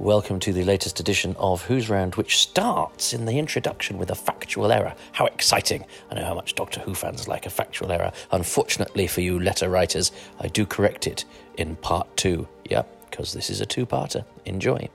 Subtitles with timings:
[0.00, 4.14] Welcome to the latest edition of Who's Round, which starts in the introduction with a
[4.14, 4.94] factual error.
[5.10, 5.84] How exciting!
[6.08, 8.12] I know how much Doctor Who fans like a factual error.
[8.30, 11.24] Unfortunately for you letter writers, I do correct it
[11.56, 12.46] in part two.
[12.70, 14.24] Yep, because this is a two parter.
[14.44, 14.88] Enjoy.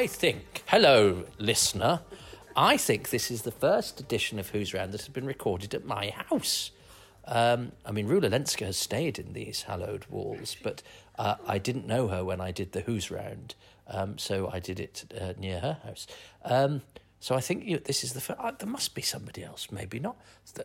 [0.00, 2.00] I think, hello, listener.
[2.56, 5.84] I think this is the first edition of Who's Round that has been recorded at
[5.84, 6.70] my house.
[7.26, 10.82] Um, I mean, Rula Lenska has stayed in these hallowed walls, but
[11.18, 13.54] uh, I didn't know her when I did the Who's Round,
[13.88, 16.06] um, so I did it uh, near her house.
[16.46, 16.80] Um,
[17.22, 18.40] so I think you, this is the first.
[18.40, 20.16] Uh, there must be somebody else, maybe not.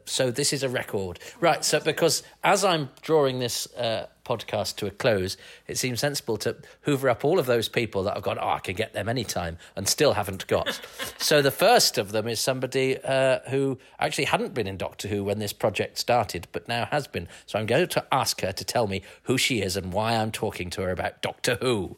[0.06, 1.66] So this is a record, right?
[1.66, 5.36] So because as I'm drawing this uh, podcast to a close,
[5.68, 8.38] it seems sensible to hoover up all of those people that I've gone.
[8.40, 10.80] Oh, I can get them anytime, and still haven't got.
[11.18, 15.26] so the first of them is somebody uh, who actually hadn't been in Doctor Who
[15.26, 17.28] when this project started, but now has been.
[17.46, 20.32] So I'm going to ask her to tell me who she is and why I'm
[20.32, 21.98] talking to her about Doctor Who.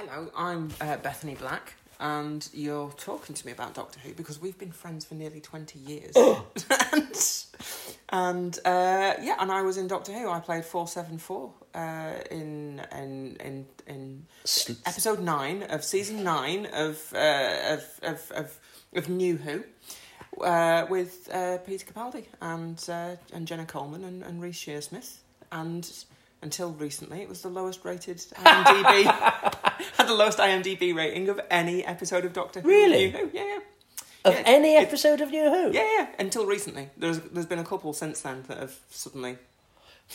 [0.00, 4.58] Hello, I'm uh, Bethany Black, and you're talking to me about Doctor Who because we've
[4.58, 6.14] been friends for nearly 20 years.
[6.92, 7.16] and
[8.10, 10.30] and uh, yeah, and I was in Doctor Who.
[10.30, 14.26] I played 474 uh, in, in, in, in
[14.86, 18.58] episode 9 of season 9 of, uh, of, of, of,
[18.94, 19.64] of New Who.
[20.40, 25.16] Uh, with uh, Peter Capaldi and uh, and Jenna Coleman and, and Reece Shearsmith
[25.50, 25.90] and
[26.42, 29.02] until recently it was the lowest rated IMDb
[29.96, 32.68] had the lowest IMDb rating of any episode of Doctor Who.
[32.68, 33.10] Really?
[33.10, 33.30] Who.
[33.32, 33.58] Yeah, yeah.
[34.24, 35.72] Of Yeah, any it- episode of New Who?
[35.72, 36.06] Yeah, yeah.
[36.18, 39.38] Until recently, there's there's been a couple since then that have suddenly.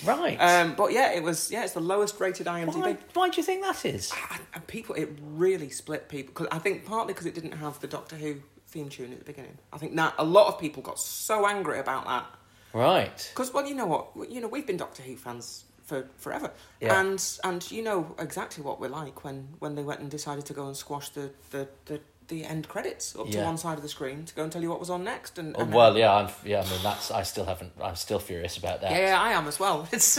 [0.05, 0.37] Right.
[0.37, 2.75] Um, but yeah, it was yeah, it's the lowest rated IMDb.
[2.75, 4.11] why, why do you think that is?
[4.31, 6.33] And- And people, it really split people.
[6.33, 9.25] Cause I think partly because it didn't have the Doctor Who theme tune at the
[9.25, 9.57] beginning.
[9.71, 12.25] I think that a lot of people got so angry about that.
[12.73, 13.29] Right.
[13.33, 16.51] Because well, you know what, you know we've been Doctor Who fans for forever,
[16.81, 16.99] Yeah.
[16.99, 20.53] and and you know exactly what we're like when when they went and decided to
[20.53, 21.99] go and squash the the the,
[22.29, 24.69] the end credits up to one side of the screen to go and tell you
[24.69, 25.37] what was on next.
[25.37, 26.29] And, Oh, and well, yeah, I'm.
[26.45, 27.11] Yeah, I mean, that's.
[27.11, 27.73] I still haven't.
[27.81, 28.91] I'm still furious about that.
[28.91, 29.87] yeah, yeah, I am as well.
[29.93, 30.17] It's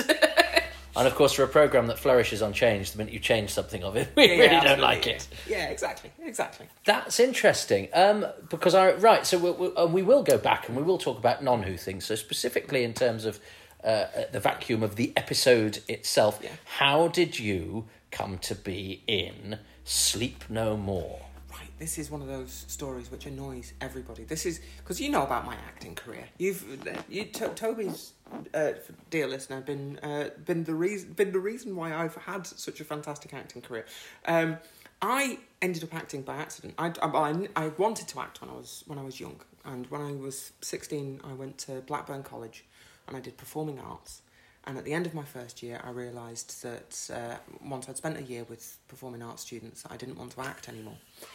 [0.97, 3.83] And of course, for a program that flourishes on change, the minute you change something
[3.83, 5.27] of it, we Yeah, really yeah, don't like it.
[5.49, 6.69] Yeah, exactly, exactly.
[6.85, 7.89] That's interesting.
[7.93, 10.99] Um, because I right, so we, we, uh, we will go back and we will
[10.99, 12.05] talk about non-who things.
[12.05, 13.41] So specifically in terms of
[13.85, 16.51] uh, the vacuum of the episode itself, Yeah.
[16.65, 21.21] how did you come to be in Sleep No More?
[21.51, 24.25] Right, this is one of those stories which annoys everybody.
[24.25, 26.25] This is because you know about my acting career.
[26.39, 26.65] You've
[27.09, 28.13] you to, Toby's
[28.53, 28.73] uh,
[29.11, 32.85] dear listener been uh, been the reason been the reason why I've had such a
[32.85, 33.87] fantastic acting career.
[34.27, 34.57] Um,
[35.01, 36.75] I ended up acting by accident.
[36.79, 39.87] I, I, I, I wanted to act when I was when I was young, and
[39.91, 42.65] when I was sixteen, I went to Blackburn College,
[43.07, 44.23] and I did performing arts.
[44.67, 48.17] And at the end of my first year, I realised that uh, once I'd spent
[48.17, 50.97] a year with performing arts students, I didn't want to act anymore.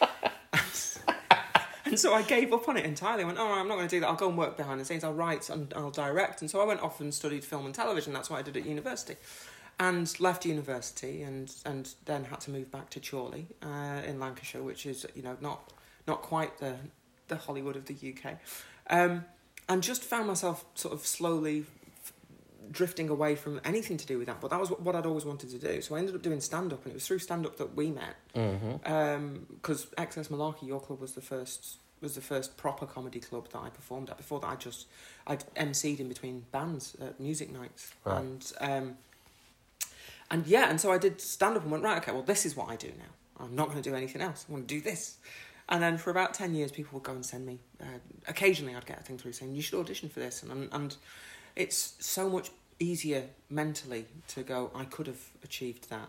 [1.84, 3.22] and so I gave up on it entirely.
[3.22, 4.08] I went, oh, I'm not going to do that.
[4.08, 5.04] I'll go and work behind the scenes.
[5.04, 6.40] I'll write and I'll direct.
[6.40, 8.12] And so I went off and studied film and television.
[8.12, 9.14] That's what I did at university.
[9.78, 14.62] And left university and, and then had to move back to Chorley uh, in Lancashire,
[14.62, 15.72] which is, you know, not,
[16.08, 16.74] not quite the,
[17.28, 18.38] the Hollywood of the UK.
[18.90, 19.24] Um,
[19.68, 21.64] and just found myself sort of slowly
[22.70, 24.40] drifting away from anything to do with that.
[24.40, 25.80] But that was what, I'd always wanted to do.
[25.82, 27.90] So I ended up doing stand up, and it was through stand up that we
[27.90, 28.16] met.
[28.34, 29.36] Mm-hmm.
[29.54, 33.58] Because XS Malarkey, your club was the first was the first proper comedy club that
[33.58, 34.16] I performed at.
[34.16, 34.86] Before that, I just
[35.26, 38.18] I'd emceed in between bands at music nights, Right.
[38.20, 38.96] and um,
[40.30, 41.98] and yeah, and so I did stand up and went right.
[41.98, 43.44] Okay, well, this is what I do now.
[43.44, 44.46] I'm not going to do anything else.
[44.48, 45.16] I want to do this.
[45.70, 47.60] And then for about ten years, people would go and send me.
[47.80, 50.96] Uh, occasionally, I'd get a thing through saying you should audition for this, and and
[51.54, 52.50] it's so much
[52.80, 54.70] easier mentally to go.
[54.74, 56.08] I could have achieved that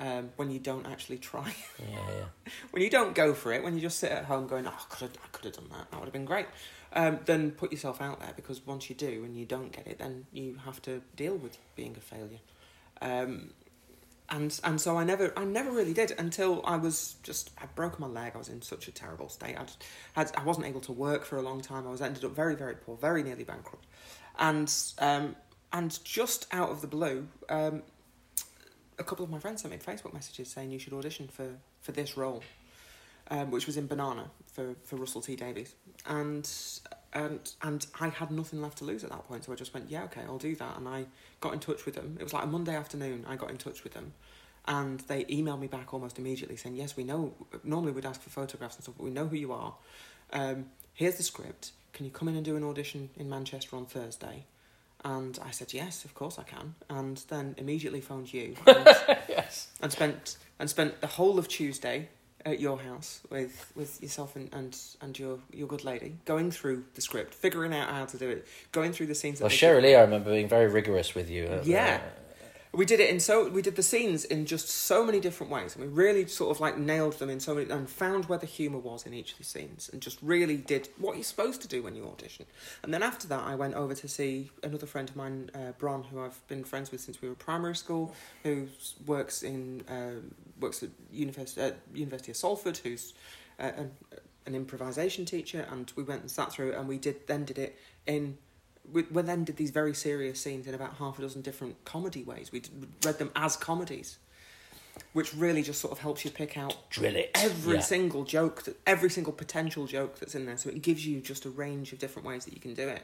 [0.00, 1.54] um, when you don't actually try.
[1.78, 2.50] Yeah, yeah.
[2.70, 4.84] when you don't go for it, when you just sit at home going, "Oh, I
[4.88, 5.90] could have, I could have done that.
[5.90, 6.46] That would have been great."
[6.92, 9.98] Um, then put yourself out there because once you do and you don't get it,
[9.98, 12.38] then you have to deal with being a failure.
[13.02, 13.50] Um,
[14.30, 17.98] and and so I never I never really did until I was just I broke
[17.98, 18.32] my leg.
[18.34, 19.56] I was in such a terrible state.
[19.58, 19.70] I'd,
[20.14, 21.86] had I wasn't able to work for a long time.
[21.86, 23.86] I was ended up very very poor, very nearly bankrupt,
[24.38, 25.36] and um,
[25.72, 27.82] and just out of the blue, um,
[28.98, 31.48] a couple of my friends sent me Facebook messages saying you should audition for
[31.80, 32.42] for this role,
[33.30, 35.74] um, which was in Banana for for Russell T Davies,
[36.06, 36.48] and
[37.16, 39.90] and and I had nothing left to lose at that point, so I just went,
[39.90, 40.76] yeah, okay, I'll do that.
[40.76, 41.06] And I
[41.40, 42.16] got in touch with them.
[42.20, 43.24] It was like a Monday afternoon.
[43.26, 44.12] I got in touch with them,
[44.66, 47.32] and they emailed me back almost immediately saying, yes, we know.
[47.64, 49.74] Normally we'd ask for photographs and stuff, but we know who you are.
[50.32, 51.72] Um, here's the script.
[51.94, 54.44] Can you come in and do an audition in Manchester on Thursday?
[55.02, 56.74] And I said yes, of course I can.
[56.90, 58.84] And then immediately phoned you and,
[59.28, 59.68] yes.
[59.80, 62.08] and spent and spent the whole of Tuesday
[62.46, 66.84] at your house with, with yourself and, and, and your, your good lady, going through
[66.94, 69.40] the script, figuring out how to do it, going through the scenes.
[69.40, 71.60] Well, Cheryl Lee, I remember being very rigorous with you.
[71.64, 72.00] Yeah.
[72.76, 75.74] We did it in so we did the scenes in just so many different ways,
[75.74, 78.46] and we really sort of like nailed them in so many and found where the
[78.46, 81.68] humour was in each of the scenes, and just really did what you're supposed to
[81.68, 82.44] do when you audition.
[82.82, 86.04] And then after that, I went over to see another friend of mine, uh, Bron,
[86.04, 88.68] who I've been friends with since we were primary school, who
[89.06, 90.20] works in uh,
[90.60, 93.14] works at University uh, University of Salford, who's
[93.58, 93.90] uh, an,
[94.44, 97.58] an improvisation teacher, and we went and sat through, it, and we did then did
[97.58, 98.36] it in
[98.92, 102.22] we, we then did these very serious scenes in about half a dozen different comedy
[102.22, 102.50] ways.
[102.52, 102.62] We
[103.04, 104.18] read them as comedies,
[105.12, 107.30] which really just sort of helps you pick out drill it.
[107.34, 107.80] every Yeah.
[107.80, 110.56] single joke, that, every single potential joke that's in there.
[110.56, 113.02] So it gives you just a range of different ways that you can do it.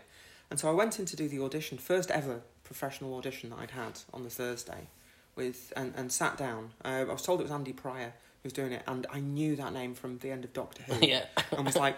[0.51, 3.71] And so I went in to do the audition, first ever professional audition that I'd
[3.73, 4.89] had on the Thursday,
[5.35, 6.73] with and, and sat down.
[6.85, 8.13] Uh, I was told it was Andy Pryor
[8.43, 10.99] who was doing it, and I knew that name from the end of Doctor Who
[11.07, 11.25] yeah.
[11.53, 11.97] and was like,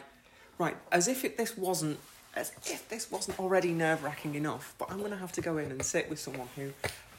[0.58, 1.98] right, as if it, this wasn't,
[2.36, 5.58] as if this wasn't already nerve wracking enough, but I'm going to have to go
[5.58, 6.72] in and sit with someone who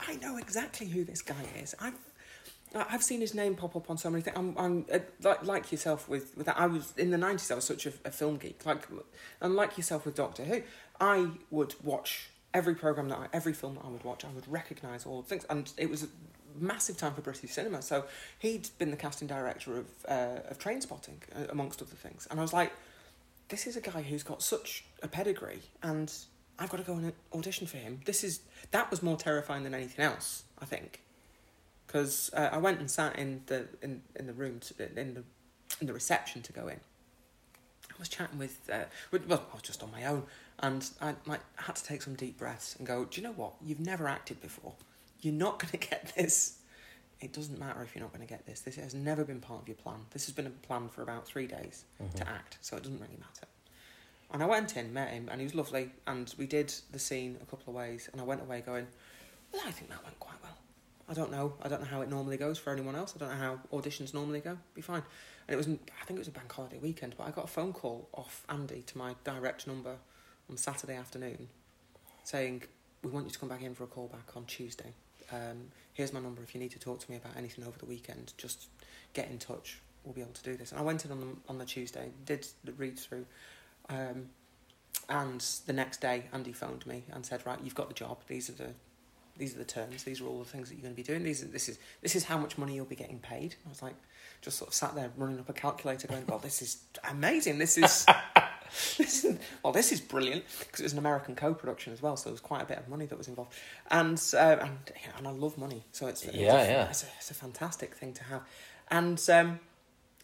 [0.07, 1.75] I know exactly who this guy is.
[1.79, 1.95] I've
[2.73, 4.35] I've seen his name pop up on so many things.
[4.37, 6.59] I'm, I'm uh, like like yourself with with that.
[6.59, 7.49] I was in the nineties.
[7.51, 8.65] I was such a, a film geek.
[8.65, 8.87] Like,
[9.41, 10.61] and like yourself with Doctor Who,
[10.99, 14.25] I would watch every program that I, every film that I would watch.
[14.25, 16.07] I would recognise all the things, and it was a
[16.59, 17.81] massive time for British cinema.
[17.81, 18.05] So
[18.39, 22.53] he'd been the casting director of uh, of Trainspotting, amongst other things, and I was
[22.53, 22.73] like,
[23.49, 26.11] this is a guy who's got such a pedigree, and
[26.57, 28.01] I've got to go and audition for him.
[28.05, 30.43] This is that was more terrifying than anything else.
[30.59, 31.01] I think
[31.87, 35.23] because uh, I went and sat in the in, in the room to, in the
[35.79, 36.79] in the reception to go in.
[37.89, 40.23] I was chatting with, uh, with well, I was just on my own,
[40.59, 41.15] and I
[41.55, 43.05] had to take some deep breaths and go.
[43.05, 43.53] Do you know what?
[43.63, 44.73] You've never acted before.
[45.21, 46.57] You're not going to get this.
[47.21, 48.61] It doesn't matter if you're not going to get this.
[48.61, 49.99] This has never been part of your plan.
[50.11, 52.33] This has been a plan for about three days to mm-hmm.
[52.33, 53.47] act, so it doesn't really matter.
[54.31, 57.37] And I went in, met him, and he was lovely, and we did the scene
[57.41, 58.87] a couple of ways, and I went away going,
[59.53, 60.57] well, I think that went quite well.
[61.07, 61.53] I don't know.
[61.61, 63.13] I don't know how it normally goes for anyone else.
[63.15, 64.57] I don't know how auditions normally go.
[64.73, 65.03] Be fine.
[65.47, 67.47] And it was, I think it was a bank holiday weekend, but I got a
[67.47, 69.97] phone call off Andy to my direct number
[70.49, 71.47] on Saturday afternoon,
[72.23, 72.63] saying
[73.03, 74.93] we want you to come back in for a call back on Tuesday.
[75.31, 77.85] Um, here's my number if you need to talk to me about anything over the
[77.85, 78.33] weekend.
[78.37, 78.67] Just
[79.13, 79.79] get in touch.
[80.03, 80.71] We'll be able to do this.
[80.71, 83.25] And I went in on the on the Tuesday, did the read through,
[83.89, 84.29] um,
[85.09, 88.19] and the next day Andy phoned me and said, right, you've got the job.
[88.27, 88.69] These are the
[89.37, 90.03] these are the terms.
[90.03, 91.23] These are all the things that you're going to be doing.
[91.23, 93.55] These are, this is this is how much money you'll be getting paid.
[93.65, 93.95] I was like,
[94.41, 96.77] just sort of sat there running up a calculator, going, "God, this is
[97.09, 97.57] amazing.
[97.57, 98.05] This is."
[98.97, 102.25] this is, well, this is brilliant because it was an American co-production as well, so
[102.25, 103.53] there was quite a bit of money that was involved,
[103.91, 106.89] and uh, and you know, and I love money, so it's it's Yeah, a, yeah.
[106.89, 108.41] it's a, it's a fantastic thing to have,
[108.89, 109.59] and um,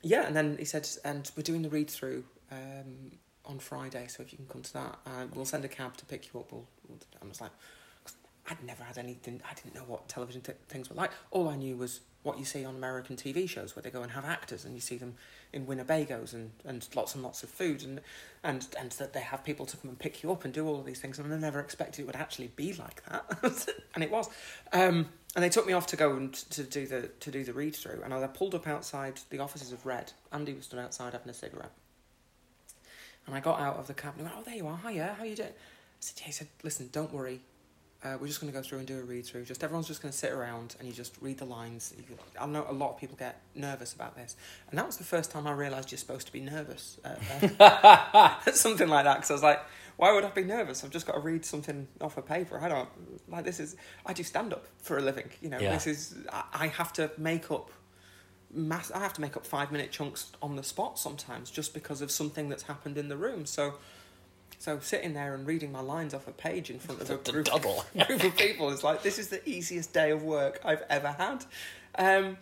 [0.01, 3.11] yeah, and then he said, and we're doing the read through um,
[3.45, 6.05] on Friday, so if you can come to that, uh, we'll send a cab to
[6.05, 6.51] pick you up.
[6.51, 7.51] We'll, we'll, I was like,
[8.03, 8.15] 'cause
[8.49, 9.41] I'd never had anything.
[9.49, 11.11] I didn't know what television t- things were like.
[11.31, 14.11] All I knew was what you see on American TV shows, where they go and
[14.11, 15.15] have actors, and you see them
[15.53, 18.01] in Winnebagos and, and lots and lots of food, and
[18.43, 20.79] and and that they have people to come and pick you up and do all
[20.79, 21.19] of these things.
[21.19, 24.29] And I never expected it would actually be like that, and it was.
[24.73, 27.53] Um, and they took me off to go and to do the to do the
[27.53, 30.11] read through, and I pulled up outside the offices of Red.
[30.31, 31.71] Andy was stood outside having a cigarette.
[33.27, 34.79] And I got out of the cab and went, Oh, there you are.
[34.85, 35.49] Hiya, how you doing?
[35.49, 35.53] I
[35.99, 36.25] said, Yeah.
[36.25, 37.41] He said, Listen, don't worry.
[38.03, 39.43] Uh, we're just going to go through and do a read through.
[39.43, 41.93] Just everyone's just going to sit around and you just read the lines.
[42.39, 44.35] I know a lot of people get nervous about this,
[44.71, 48.87] and that was the first time I realised you're supposed to be nervous uh, something
[48.87, 49.17] like that.
[49.17, 49.59] Because I was like,
[49.97, 50.83] why would I be nervous?
[50.83, 52.59] I've just got to read something off a paper.
[52.59, 52.89] I don't
[53.27, 53.59] like this.
[53.59, 55.29] Is I do stand up for a living.
[55.39, 55.71] You know, Yeah.
[55.73, 57.69] this is I, I have to make up
[58.51, 58.89] mass.
[58.89, 62.09] I have to make up five minute chunks on the spot sometimes just because of
[62.09, 63.45] something that's happened in the room.
[63.45, 63.75] So,
[64.61, 67.45] so sitting there and reading my lines off a page in front of a group,
[67.45, 67.83] double.
[68.05, 71.43] group of people is like this is the easiest day of work I've ever had.
[71.95, 72.37] Um,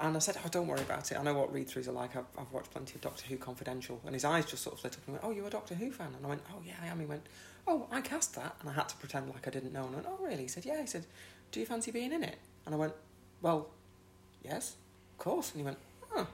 [0.00, 1.18] and I said, "Oh, don't worry about it.
[1.18, 2.14] I know what read-throughs are like.
[2.14, 4.92] I've, I've watched plenty of Doctor Who Confidential." And his eyes just sort of lit
[4.92, 6.86] up and went, "Oh, you're a Doctor Who fan?" And I went, "Oh, yeah, I
[6.86, 7.26] am." He went,
[7.66, 9.84] "Oh, I cast that," and I had to pretend like I didn't know.
[9.86, 11.06] And I went, "Oh, really?" He said, "Yeah." He said,
[11.50, 12.92] "Do you fancy being in it?" And I went,
[13.42, 13.66] "Well,
[14.44, 14.76] yes,
[15.14, 15.78] of course." And he went,
[16.14, 16.28] "Oh,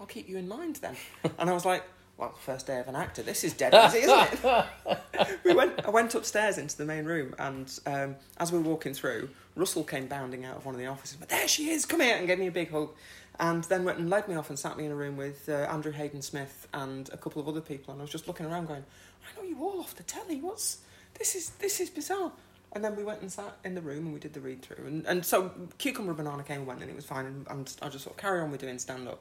[0.00, 0.96] I'll keep you in mind then."
[1.38, 1.84] and I was like,
[2.18, 3.22] well, first day of an actor.
[3.22, 4.98] This is dead easy, isn't it?
[5.44, 5.84] we went.
[5.84, 9.84] I went upstairs into the main room, and um, as we were walking through, Russell
[9.84, 11.16] came bounding out of one of the offices.
[11.18, 11.84] But there she is!
[11.84, 12.90] Come here and gave me a big hug,
[13.38, 15.52] and then went and led me off and sat me in a room with uh,
[15.70, 17.92] Andrew Hayden Smith and a couple of other people.
[17.92, 18.84] And I was just looking around, going,
[19.22, 20.36] "I know you all off the telly.
[20.40, 20.78] What's
[21.18, 21.34] this?
[21.34, 22.32] Is this is bizarre."
[22.72, 24.84] And then we went and sat in the room and we did the read through.
[24.86, 27.24] And, and so Cucumber Banana came and went and it was fine.
[27.24, 29.18] And, and I just sort of carry on with doing stand up.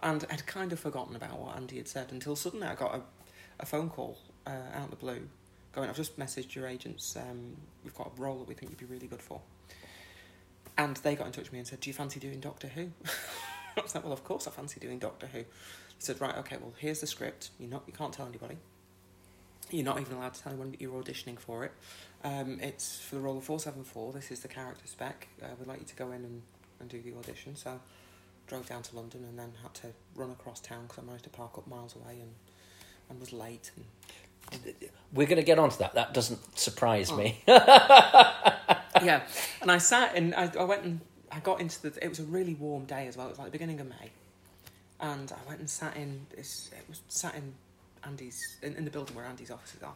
[0.00, 3.00] And I'd kind of forgotten about what Andy had said until suddenly I got a,
[3.60, 5.28] a phone call uh, out of the blue
[5.76, 7.16] going, I've just messaged your agents.
[7.16, 9.40] Um, we've got a role that we think you'd be really good for.
[10.78, 12.90] And they got in touch with me and said, Do you fancy doing Doctor Who?
[13.76, 15.40] I like, Well, of course I fancy doing Doctor Who.
[15.40, 15.46] They
[15.98, 17.50] said, Right, okay, well, here's the script.
[17.60, 18.56] You're not, you can't tell anybody.
[19.70, 21.72] You're not even allowed to tell anyone that you're auditioning for it.
[22.24, 24.12] Um, it's for the role of 474.
[24.12, 25.28] This is the character spec.
[25.42, 26.42] Uh, we'd like you to go in and,
[26.80, 27.56] and do the audition.
[27.56, 27.80] So
[28.46, 31.30] drove down to London and then had to run across town because I managed to
[31.30, 32.30] park up miles away and,
[33.10, 33.70] and was late.
[33.76, 33.84] And,
[35.12, 35.94] We're going to get onto that.
[35.94, 37.16] That doesn't surprise Oh.
[37.16, 37.42] me.
[37.46, 39.22] yeah,
[39.60, 41.00] and I sat and I, I went and
[41.32, 42.04] I got into the.
[42.04, 43.26] It was a really warm day as well.
[43.26, 44.10] It was like the beginning of May,
[45.00, 46.70] and I went and sat in this.
[46.72, 47.52] It was sat in
[48.04, 49.94] Andy's in, in the building where Andy's offices are,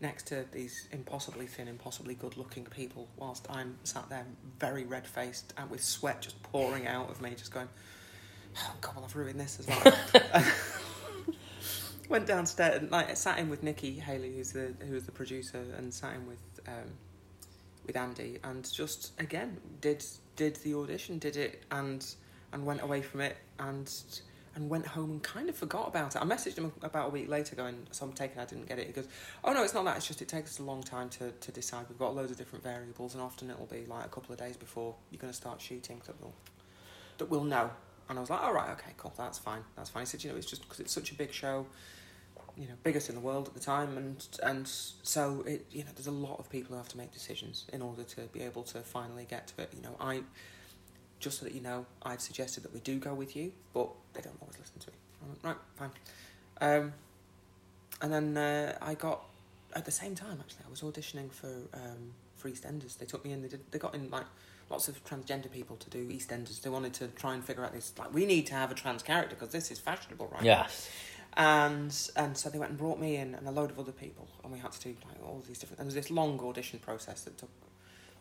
[0.00, 4.26] next to these impossibly thin, impossibly good-looking people, whilst I'm sat there
[4.58, 7.68] very red-faced and with sweat just pouring out of me, just going,
[8.56, 10.44] "Oh God, well I've ruined this as well."
[12.08, 15.62] Went downstairs and like sat in with Nikki Haley, who's the who was the producer,
[15.76, 16.90] and sat in with um,
[17.86, 20.04] with Andy, and just again did
[20.36, 22.04] did the audition, did it, and
[22.52, 23.92] and went away from it, and
[24.54, 26.22] and went home and kind of forgot about it.
[26.22, 28.86] I messaged him about a week later, going, "So I'm taking I didn't get it."
[28.86, 29.08] He goes,
[29.44, 29.96] "Oh no, it's not that.
[29.96, 31.86] It's just it takes a long time to to decide.
[31.88, 34.56] We've got loads of different variables, and often it'll be like a couple of days
[34.56, 36.34] before you're going to start shooting that we'll
[37.18, 37.70] that we'll know."
[38.08, 40.30] And I was like, "All right, okay, cool, that's fine, that's fine." He said, "You
[40.30, 41.66] know, it's just because it's such a big show."
[42.56, 45.90] you know biggest in the world at the time and and so it you know
[45.94, 48.62] there's a lot of people who have to make decisions in order to be able
[48.62, 50.20] to finally get to it you know i
[51.20, 54.20] just so that you know I've suggested that we do go with you but they
[54.20, 54.96] don't always listen to me.
[55.22, 55.90] Went, right fine.
[56.60, 56.92] Um
[58.02, 59.24] and then uh, i got
[59.76, 62.98] at the same time actually i was auditioning for um for eastenders.
[62.98, 64.24] They took me in they did they got in like
[64.70, 66.60] lots of transgender people to do eastenders.
[66.60, 69.02] They wanted to try and figure out this like we need to have a trans
[69.02, 70.42] character because this is fashionable right?
[70.42, 70.90] Yes.
[71.36, 74.26] and and so they went and brought me in and a load of other people
[74.42, 76.78] and we had to do like all these different and there was this long audition
[76.80, 77.50] process that took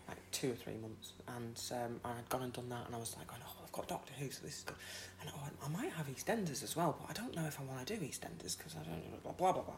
[0.09, 2.99] like two or three months and um, I had gone and done that and I
[2.99, 4.75] was like oh I've got Doctor Who so this is good.
[5.21, 7.85] And oh, I might have EastEnders as well but I don't know if I want
[7.85, 9.73] to do EastEnders because I don't blah blah blah blah.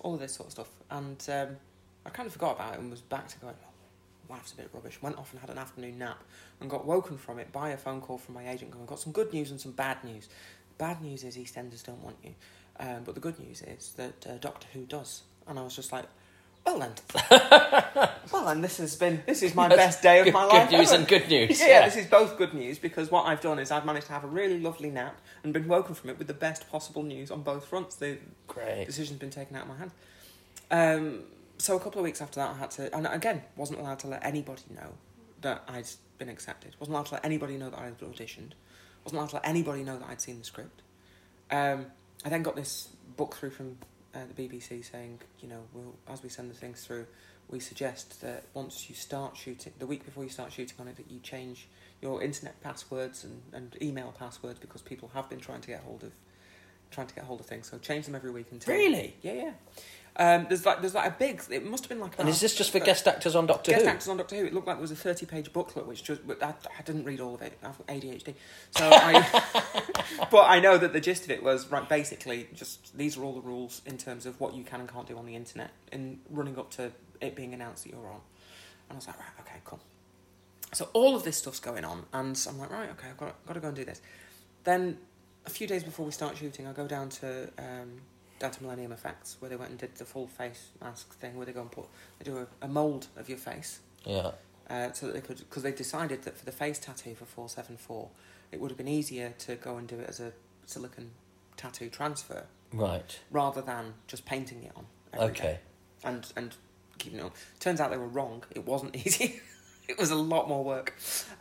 [0.00, 1.56] All this sort of stuff and um,
[2.06, 3.72] I kind of forgot about it and was back to going oh,
[4.32, 5.00] life's a bit rubbish.
[5.02, 6.22] Went off and had an afternoon nap
[6.60, 9.12] and got woken from it by a phone call from my agent going got some
[9.12, 10.28] good news and some bad news.
[10.78, 12.34] Bad news is EastEnders don't want you,
[12.80, 15.22] um, but the good news is that uh, Doctor Who does.
[15.46, 16.06] And I was just like,
[16.64, 16.92] well then,
[18.32, 20.70] well then, this has been this is my best day of Good, my good life.
[20.70, 20.98] news ever.
[21.00, 21.60] and good news.
[21.60, 21.84] Yeah, Yeah.
[21.88, 24.28] this is both good news because what I've done is I've managed to have a
[24.28, 27.66] really lovely nap and been woken from it with the best possible news on both
[27.66, 27.96] fronts.
[27.96, 28.86] The Great.
[28.86, 29.92] decision's been taken out of my hands.
[30.70, 31.24] Um,
[31.58, 34.06] so a couple of weeks after that, I had to, and again, wasn't allowed to
[34.08, 34.92] let anybody know
[35.42, 35.86] that I'd
[36.18, 36.74] been accepted.
[36.80, 38.52] Wasn't allowed to let anybody know that I'd auditioned.
[39.04, 40.82] Wasn't allowed to let anybody know that I'd seen the script.
[41.50, 41.86] Um,
[42.24, 43.76] I then got this book through from
[44.14, 47.06] uh, the BBC saying, you know, we'll, as we send the things through,
[47.48, 50.96] we suggest that once you start shooting, the week before you start shooting on it,
[50.96, 51.68] that you change
[52.00, 56.02] your internet passwords and, and email passwords because people have been trying to get hold
[56.02, 56.12] of
[56.90, 57.70] trying to get hold of things.
[57.70, 59.16] So change them every week until Really?
[59.22, 59.50] yeah, yeah.
[60.16, 61.42] Um, there's like there's like a big.
[61.50, 62.18] It must have been like.
[62.18, 63.86] And is this just for guest actors on Doctor guest Who?
[63.86, 64.44] Guest actors on Doctor Who?
[64.44, 67.20] It looked like there was a thirty-page booklet, which just but I, I didn't read
[67.20, 67.58] all of it.
[67.62, 68.34] I've got ADHD,
[68.72, 69.42] so I.
[70.30, 71.88] but I know that the gist of it was right.
[71.88, 75.06] Basically, just these are all the rules in terms of what you can and can't
[75.06, 76.92] do on the internet in running up to
[77.22, 78.20] it being announced that you're on.
[78.88, 79.80] And I was like, right, okay, cool.
[80.74, 83.54] So all of this stuff's going on, and I'm like, right, okay, I've got, got
[83.54, 84.02] to go and do this.
[84.64, 84.98] Then
[85.46, 88.00] a few days before we start shooting, I go down to um,
[88.42, 91.52] down Millennium Effects, where they went and did the full face mask thing, where they
[91.52, 91.86] go and put
[92.18, 94.32] they do a, a mold of your face, Yeah.
[94.68, 97.48] uh, so that they could because they decided that for the face tattoo for four
[97.48, 98.10] seven four,
[98.50, 100.32] it would have been easier to go and do it as a
[100.66, 101.12] silicon
[101.56, 103.18] tattoo transfer Right.
[103.30, 104.86] rather than just painting it on.
[105.12, 105.58] every day Okay.
[106.04, 106.54] and and
[106.98, 107.32] keeping it on.
[107.60, 108.44] Turns out they were wrong.
[108.50, 109.40] It wasn't easy.
[109.88, 110.94] it was a lot more work.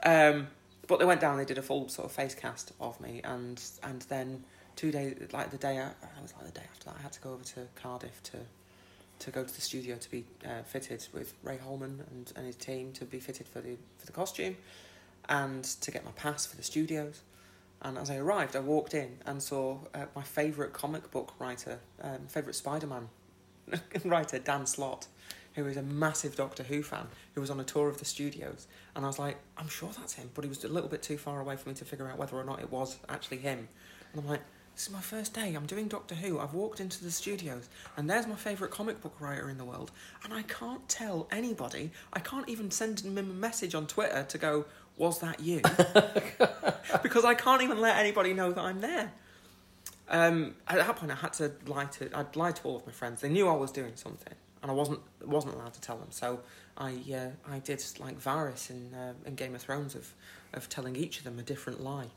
[0.04, 0.48] Um,
[0.88, 1.38] but they went down.
[1.38, 4.44] They did a full sort of face cast of me, and and then
[4.82, 7.12] two days, like the day, I it was like the day after that, I had
[7.12, 8.38] to go over to Cardiff to
[9.20, 12.56] to go to the studio to be uh, fitted with Ray Holman and, and his
[12.56, 14.58] team to be fitted for the for the costume,
[15.30, 17.22] and to get my pass for the studios.
[17.84, 21.80] And as I arrived, I walked in and saw uh, my favourite comic book writer,
[22.02, 23.10] um, favourite Spider Man
[24.06, 25.08] writer, Dan Slott,
[25.54, 28.66] who is a massive Doctor Who fan, who was on a tour of the studios.
[28.96, 31.18] And I was like, I'm sure that's him, but he was a little bit too
[31.18, 33.68] far away for me to figure out whether or not it was actually him.
[34.14, 34.42] And I'm like,
[34.76, 35.54] this is my first day.
[35.54, 36.40] I'm doing Doctor Who.
[36.40, 39.92] I've walked into the studios, and there's my favourite comic book writer in the world.
[40.24, 41.92] And I can't tell anybody.
[42.14, 44.66] I can't even send him a message on Twitter to go,
[44.98, 45.62] was that you?
[47.04, 49.12] because I can't even let anybody know that I'm there.
[50.10, 52.10] Um, at that point, I had to lie to.
[52.14, 53.22] I'd lie to all of my friends.
[53.22, 56.10] They knew I was doing something, and I wasn't wasn't allowed to tell them.
[56.12, 56.42] So
[56.78, 60.14] I uh, I did like Varys in uh, in Game of Thrones of
[60.54, 62.08] of telling each of them a different lie,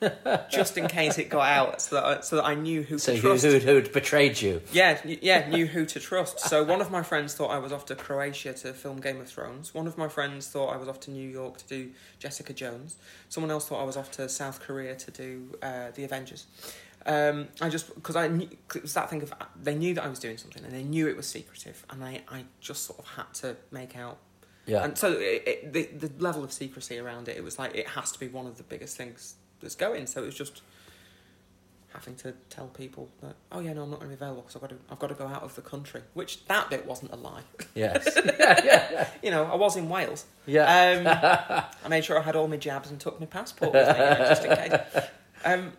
[0.50, 3.12] just in case it got out, so that I, so that I knew who So
[3.14, 3.44] to who trust.
[3.44, 4.62] who'd, who'd betrayed you?
[4.72, 6.40] Yeah, yeah, knew who to trust.
[6.40, 9.28] So one of my friends thought I was off to Croatia to film Game of
[9.28, 9.74] Thrones.
[9.74, 12.96] One of my friends thought I was off to New York to do Jessica Jones.
[13.28, 16.46] Someone else thought I was off to South Korea to do uh, the Avengers.
[17.06, 20.04] Um, I just because I knew 'cause it was that thing of they knew that
[20.04, 22.98] I was doing something and they knew it was secretive, and I I just sort
[22.98, 24.18] of had to make out.
[24.66, 24.84] Yeah.
[24.84, 27.88] And so it, it, the the level of secrecy around it, it was like it
[27.88, 30.06] has to be one of the biggest things that's going.
[30.06, 30.62] So it was just
[31.92, 34.54] having to tell people that oh yeah no I'm not going to be available because
[34.54, 36.02] I've got to I've got to go out of the country.
[36.14, 37.42] Which that bit wasn't a lie.
[37.74, 38.16] yes.
[38.16, 40.24] yeah, yeah, you know I was in Wales.
[40.46, 40.64] Yeah.
[40.64, 44.04] Um, I made sure I had all my jabs and took my passport with me
[44.04, 45.04] you know, just in case.
[45.44, 45.72] Um,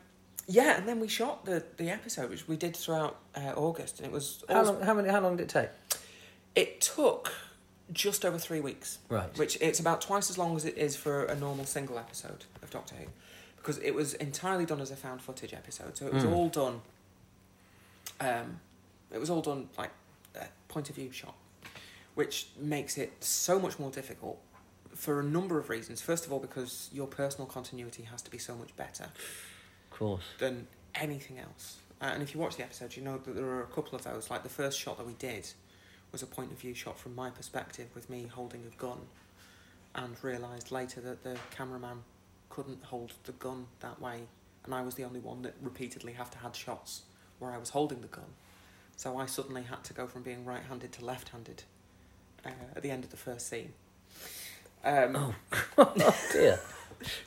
[0.48, 4.08] yeah, and then we shot the the episode which we did throughout uh, August, and
[4.08, 4.82] it was how long?
[4.82, 5.10] How many?
[5.10, 5.70] How long did it take?
[6.56, 7.34] it took
[7.92, 9.00] just over three weeks.
[9.10, 9.38] Right.
[9.38, 12.70] which it's about twice as long as it is for a normal single episode of
[12.70, 13.06] Doctor Who,
[13.62, 15.96] because it was entirely done as a found footage episode.
[15.98, 16.34] So it was Mm.
[16.34, 16.82] all done.
[18.20, 18.60] Um,
[19.12, 19.92] it was all done like
[20.36, 21.36] a point of view shot,
[22.16, 24.40] which makes it so much more difficult
[24.96, 26.02] for a number of reasons.
[26.02, 29.06] First of all, because your personal continuity has to be so much better
[29.92, 30.24] Of course.
[30.40, 31.78] than anything else.
[32.02, 34.04] Uh, and if you watch the episode, you know that there are a couple of
[34.04, 34.30] those.
[34.30, 35.52] Like the first shot that we did
[36.12, 39.08] was a point of view shot from my perspective with me holding a gun,
[39.96, 42.04] and realised later that the cameraman
[42.52, 44.22] couldn't hold the gun that way,
[44.66, 47.04] and I was the only one that repeatedly have to had shots
[47.40, 48.26] where I was holding the gun.
[48.98, 51.64] So I suddenly had to go from being right-handed to left-handed
[52.46, 53.74] uh, at the end of the first scene.
[54.84, 55.34] Um,
[55.78, 55.94] Oh
[56.32, 56.60] dear.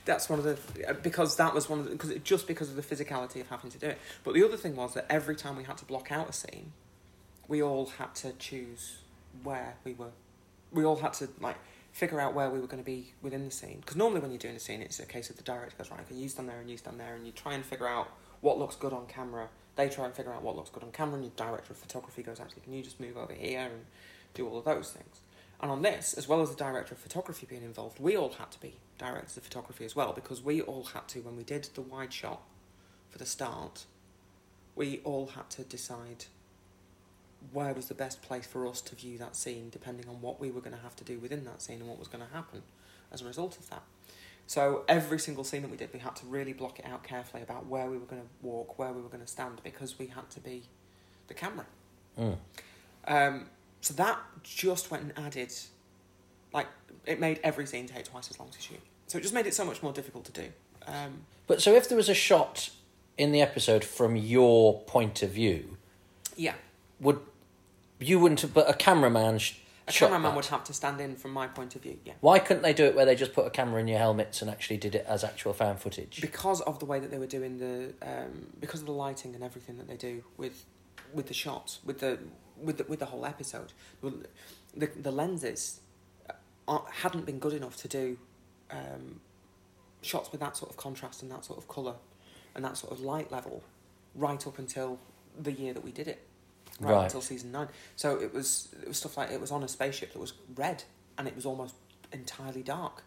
[0.04, 2.68] that's one of the uh, because that was one of the because it, just because
[2.70, 3.98] of the physicality of having to do it.
[4.22, 6.72] But the other thing was that every time we had to block out a scene,
[7.48, 8.98] we all had to choose
[9.42, 10.12] where we were.
[10.72, 11.56] We all had to like
[11.94, 13.78] figure out where we were going to be within the scene.
[13.80, 16.00] Because normally when you're doing a scene, it's a case of the director goes right,
[16.00, 18.08] okay, you stand there and you stand there, and you try and figure out
[18.40, 19.48] what looks good on camera.
[19.76, 22.24] They try and figure out what looks good on camera, and your director of photography
[22.24, 23.84] goes, actually, can you just move over here and
[24.34, 25.20] do all of those things?
[25.60, 28.50] And on this, as well as the director of photography being involved, we all had
[28.50, 31.68] to be directors of photography as well because we all had to, when we did
[31.74, 32.42] the wide shot
[33.08, 33.84] for the start,
[34.74, 36.24] we all had to decide
[37.52, 40.50] where was the best place for us to view that scene depending on what we
[40.50, 42.62] were going to have to do within that scene and what was going to happen
[43.12, 43.82] as a result of that.
[44.46, 47.42] So every single scene that we did, we had to really block it out carefully
[47.42, 50.08] about where we were going to walk, where we were going to stand, because we
[50.08, 50.64] had to be
[51.28, 51.64] the camera.
[52.18, 52.36] Mm.
[53.06, 53.46] Um,
[53.80, 55.52] so that just went and added,
[56.52, 56.66] like,
[57.06, 58.80] it made every scene take twice as long to shoot.
[59.06, 60.48] So it just made it so much more difficult to do.
[60.86, 62.70] Um, But so if there was a shot
[63.16, 65.78] in the episode from your point of view,
[66.36, 66.54] yeah,
[67.00, 67.20] would
[68.00, 69.54] you wouldn't have, but a cameraman sh-
[69.86, 70.36] a shot cameraman that.
[70.36, 71.98] would have to stand in from my point of view.
[72.04, 74.40] Yeah, Why couldn't they do it where they just put a camera in your helmets
[74.40, 76.20] and actually did it as actual fan footage?
[76.20, 79.44] because of the way that they were doing the, um, because of the lighting and
[79.44, 80.64] everything that they do with,
[81.12, 82.18] with the shots, with the,
[82.56, 85.80] with the, with the whole episode, the the lenses
[86.66, 88.16] aren't- hadn't been good enough to do
[88.70, 89.20] um,
[90.02, 91.94] shots with that sort of contrast and that sort of colour
[92.54, 93.62] and that sort of light level
[94.14, 94.98] right up until
[95.38, 96.26] the year that we did it.
[96.80, 97.04] Right, Right.
[97.04, 97.68] until season nine.
[97.96, 100.82] So it was it was stuff like it was on a spaceship that was red
[101.16, 101.74] and it was almost
[102.12, 103.04] entirely dark.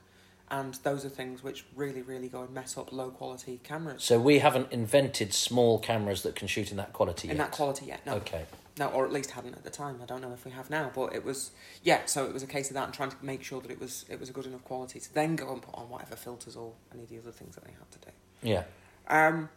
[0.49, 4.01] And those are things which really, really go and mess up low quality cameras.
[4.03, 7.47] So we haven't invented small cameras that can shoot in that quality In yet.
[7.47, 8.13] that quality yet, no.
[8.15, 8.45] Okay.
[8.79, 9.99] No, or at least hadn't at the time.
[10.01, 11.51] I don't know if we have now, but it was
[11.83, 12.05] yeah.
[12.05, 14.05] So it was a case of that and trying to make sure that it was
[14.07, 16.71] it was a good enough quality to then go and put on whatever filters or
[16.93, 18.11] any of the other things that they had to do.
[18.43, 18.63] Yeah.
[19.09, 19.49] Um,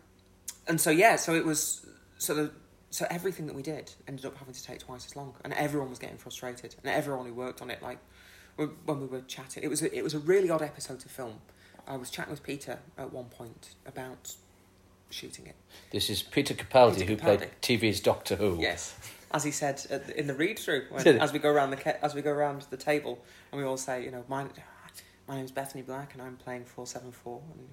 [0.66, 1.86] and so yeah, so it was
[2.18, 2.50] so the
[2.90, 5.90] so everything that we did ended up having to take twice as long, and everyone
[5.90, 7.98] was getting frustrated, and everyone who worked on it, like
[8.56, 11.40] when we were chatting, it was a, it was a really odd episode to film.
[11.86, 14.34] I was chatting with Peter at one point about
[15.08, 15.56] shooting it.
[15.90, 17.38] This is Peter Capaldi, Peter who Capaldi.
[17.38, 18.58] played TV's Doctor Who.
[18.60, 18.96] Yes,
[19.32, 22.14] as he said at the, in the read through, as we go around the as
[22.14, 23.18] we go around the table,
[23.52, 24.46] and we all say, you know, my
[25.28, 27.40] my name's Bethany Black, and I'm playing four seven four.
[27.52, 27.68] And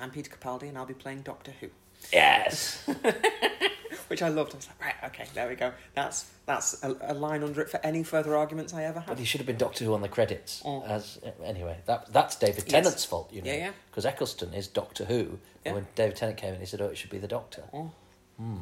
[0.00, 1.68] I'm Peter Capaldi, and I'll be playing Doctor Who,
[2.12, 2.86] Yes.
[4.12, 4.52] which I loved.
[4.52, 5.72] I was like, right, okay, there we go.
[5.94, 9.18] That's that's a, a line under it for any further arguments I ever But have.
[9.18, 10.60] he should have been Doctor Who on the credits.
[10.66, 10.82] Oh.
[10.82, 12.70] As anyway, that that's David Yes.
[12.70, 13.50] Tennant's fault, you know.
[13.50, 13.70] Yeah, yeah.
[13.90, 15.16] Because Eccleston is Doctor Who.
[15.24, 15.28] Yeah.
[15.64, 17.90] And when David Tennant came in, he said, "Oh, it should be the Doctor." Oh.
[18.36, 18.56] Hmm.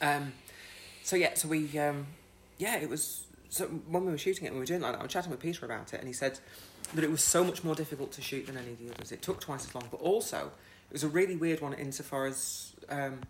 [0.00, 0.32] Um,
[1.02, 2.06] so yeah, so we, um,
[2.58, 3.26] yeah, it was.
[3.50, 5.30] So when we were shooting it, and we were doing like that, I was chatting
[5.30, 6.38] with Peter about it, and he said
[6.94, 9.12] that it was so much more difficult to shoot than any of the others.
[9.12, 10.52] It took twice as long, but also
[10.92, 13.20] it was a really weird one insofar as um,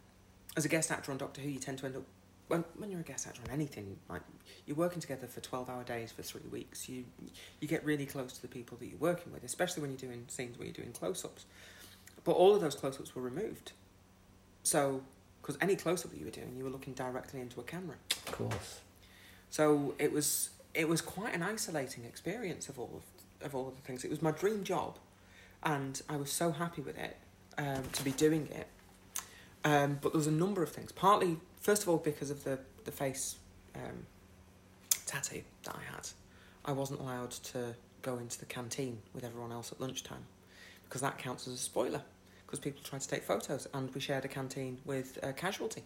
[0.56, 2.02] as a guest actor on Doctor Who, you tend to end up
[2.48, 4.22] when when you're a guest actor on anything like
[4.66, 6.88] you're working together for twelve hour days for three weeks.
[6.88, 7.04] You
[7.60, 10.24] you get really close to the people that you're working with, especially when you're doing
[10.26, 11.46] scenes where you're doing close ups.
[12.24, 13.70] But all of those close ups were removed.
[14.64, 15.02] So,
[15.40, 17.96] because any close up that you were doing, you were looking directly into a camera.
[18.26, 18.80] Of course.
[19.50, 22.90] So it was it was quite an isolating experience of all
[23.40, 24.04] of, of all of the things.
[24.04, 24.98] It was my dream job,
[25.62, 27.18] and I was so happy with it
[27.58, 28.66] um, to be doing it.
[29.64, 30.92] Um, but there was a number of things.
[30.92, 33.36] Partly, first of all, because of the the face
[33.76, 34.06] um,
[35.06, 36.08] tattoo that I had,
[36.64, 40.24] I wasn't allowed to go into the canteen with everyone else at lunchtime
[40.84, 42.02] because that counts as a spoiler.
[42.44, 45.82] Because people tried to take photos, and we shared a canteen with uh, Casualty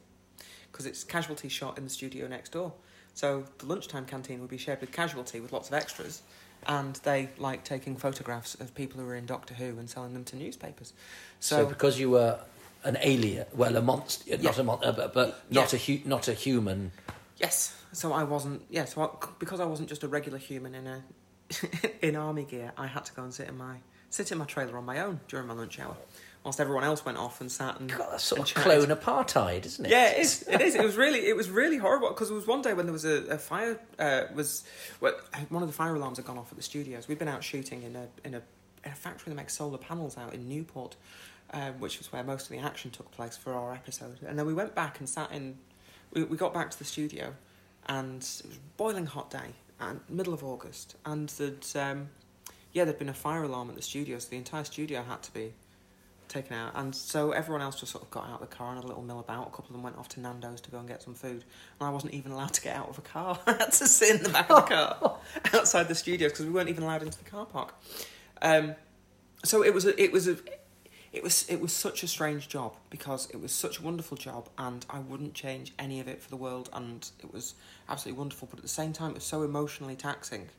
[0.72, 2.72] because it's Casualty shot in the studio next door.
[3.14, 6.22] So the lunchtime canteen would be shared with Casualty with lots of extras,
[6.66, 10.24] and they like taking photographs of people who are in Doctor Who and selling them
[10.24, 10.92] to newspapers.
[11.40, 12.40] So, So, because you were
[12.84, 15.78] an alien, well, a monster, not a mon- uh, but, but not Yeah.
[15.78, 16.92] a hu- not a human.
[17.38, 18.62] yes, so I wasn't.
[18.70, 21.02] Yeah, so I, because I wasn't just a regular human in a
[22.02, 23.76] in army gear, I had to go and sit in my
[24.16, 25.96] sit in my trailer on my own during my lunch hour,
[26.42, 28.86] whilst everyone else went off and sat and God, that's sort and of chatted.
[28.86, 29.90] clone apartheid, isn't it?
[29.90, 30.44] Yeah, it is.
[30.50, 30.74] It is.
[30.74, 33.04] It was really, it was really horrible because it was one day when there was
[33.04, 33.78] a, a fire.
[33.98, 34.64] Uh, was
[35.00, 35.14] well,
[35.50, 37.08] one of the fire alarms had gone off at the studios.
[37.08, 38.42] We'd been out shooting in a in a,
[38.84, 40.96] in a factory that makes solar panels out in Newport,
[41.52, 44.18] um, which was where most of the action took place for our episode.
[44.26, 45.58] And then we went back and sat in.
[46.12, 47.34] We we got back to the studio,
[47.86, 52.08] and it was a boiling hot day and middle of August, and there'd um,
[52.76, 55.32] yeah there'd been a fire alarm at the studio, so the entire studio had to
[55.32, 55.54] be
[56.28, 56.72] taken out.
[56.74, 58.86] And so everyone else just sort of got out of the car and had a
[58.86, 59.46] little mill about.
[59.46, 61.42] A couple of them went off to Nando's to go and get some food.
[61.80, 63.38] And I wasn't even allowed to get out of a car.
[63.46, 65.18] I had to sit in the back of the car
[65.54, 67.74] outside the studios because we weren't even allowed into the car park.
[68.42, 68.74] Um,
[69.42, 70.36] so it was a, it was a,
[71.14, 74.50] it was it was such a strange job because it was such a wonderful job
[74.58, 77.54] and I wouldn't change any of it for the world and it was
[77.88, 78.48] absolutely wonderful.
[78.50, 80.50] But at the same time, it was so emotionally taxing.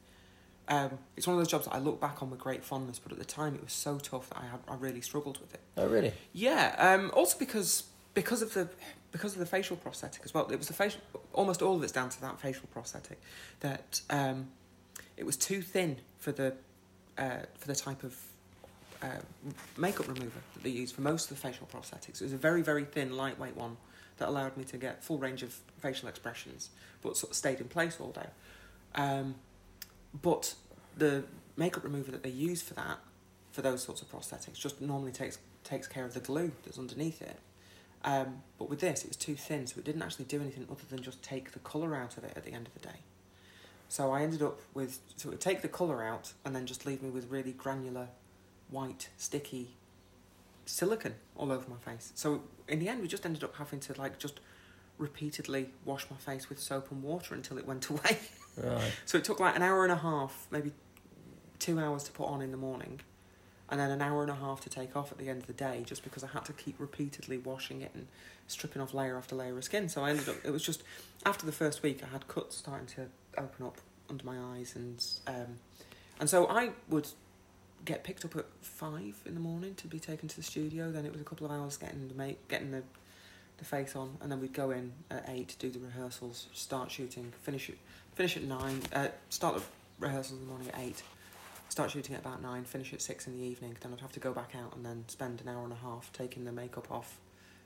[0.70, 3.12] Um, it's one of those jobs that I look back on with great fondness, but
[3.12, 5.62] at the time it was so tough that I had I really struggled with it.
[5.78, 6.14] Oh, really?
[6.34, 6.76] Yeah.
[6.78, 8.68] Um, also because because of the
[9.12, 10.48] because of the facial prosthetic as well.
[10.52, 11.02] It was the facial.
[11.34, 13.20] Almost all of it's down to that facial prosthetic.
[13.62, 14.50] That um,
[15.16, 16.56] it was too thin for the
[17.18, 18.20] uh, for the type of
[19.02, 19.20] uh,
[19.78, 22.22] makeup remover that they use for most of the facial prosthetics.
[22.22, 23.78] It was a very very thin, lightweight one
[24.18, 26.70] that allowed me to get full range of facial expressions,
[27.02, 28.28] but sort of stayed in place all day.
[28.96, 29.36] Um,
[30.14, 30.56] but
[30.96, 31.24] the
[31.56, 33.00] makeup remover that they use for that,
[33.52, 37.22] for those sorts of prosthetics, just normally takes takes care of the glue that's underneath
[37.22, 37.40] it.
[38.06, 40.84] Um, but with this, it was too thin, so it didn't actually do anything other
[40.90, 43.00] than just take the colour out of it at the end of the day.
[43.90, 46.86] So I ended up with so it would take the colour out and then just
[46.86, 48.10] leave me with really granular,
[48.70, 49.76] white, sticky
[50.66, 52.12] silicon all over my face.
[52.16, 54.40] So in the end, we just ended up having to like just
[54.98, 58.18] repeatedly wash my face with soap and water until it went away.
[58.62, 58.92] Right.
[59.06, 60.72] So it took like an hour and a half, maybe
[61.60, 63.02] two hours to put on in the morning,
[63.70, 65.54] and then an hour and a half to take off at the end of the
[65.54, 68.08] day, just because I had to keep repeatedly washing it and
[68.48, 69.90] stripping off layer after layer of skin.
[69.90, 70.38] So I ended up.
[70.44, 70.84] It was just
[71.26, 73.78] after the first week, I had cuts starting to open up
[74.10, 75.60] under my eyes, and um,
[76.20, 77.08] and so I would
[77.86, 80.92] get picked up at five in the morning to be taken to the studio.
[80.92, 82.84] Then it was a couple of hours getting the make getting the
[83.58, 87.34] the face on, and then we'd go in at eight, do the rehearsals, start shooting,
[87.42, 87.70] finish
[88.18, 89.62] finish at nine, uh, start the
[90.00, 91.04] rehearsals in the morning at eight,
[91.70, 93.78] start shooting at about nine, finish at six in the evening.
[93.80, 96.12] Then I'd have to go back out and then spend an hour and a half
[96.14, 97.20] taking the makeup off,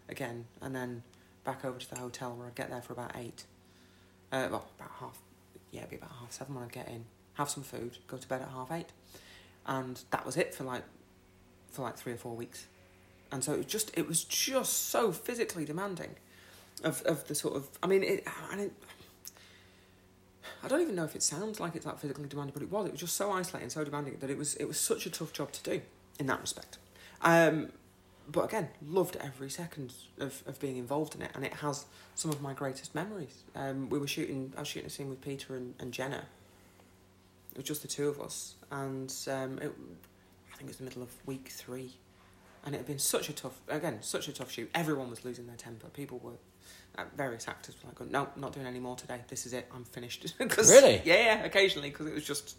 [0.10, 1.04] again, and then
[1.46, 3.46] back over to the hotel where I'd get there for about eight,
[4.34, 5.20] uh, well about half,
[5.72, 8.28] yeah, it'd be about half seven when I'd get in, have some food, go to
[8.28, 8.90] bed at half eight,
[9.66, 10.84] and that was it for like,
[11.72, 12.68] for like three or four weeks.
[13.32, 16.16] And so it was just it was just so physically demanding
[16.84, 18.74] of of the sort of I mean it and it,
[20.64, 22.88] I don't even know if it sounds like it's that physically demanding, but it was.
[22.88, 25.34] It was just so isolating, so demanding that it was it was such a tough
[25.34, 25.82] job to do
[26.20, 26.78] in that respect.
[27.22, 27.72] Um,
[28.32, 32.32] but again, loved every second of, of being involved in it, and it has some
[32.32, 33.44] of my greatest memories.
[33.56, 36.26] Um, we were shooting, I was shooting a scene with Peter and, and Jenna,
[37.52, 39.74] it was just the two of us, and um, it,
[40.54, 41.94] I think it was the middle of week three,
[42.66, 44.70] and it had been such a tough, again, such a tough shoot.
[44.76, 45.88] Everyone was losing their temper.
[45.88, 46.34] People were,
[46.98, 49.22] uh, various actors were like, "No, not doing any more today.
[49.28, 49.68] This is it.
[49.74, 51.02] I'm finished." 'Cause- Really?
[51.06, 51.44] Yeah, yeah.
[51.44, 52.56] Occasionally, because it was just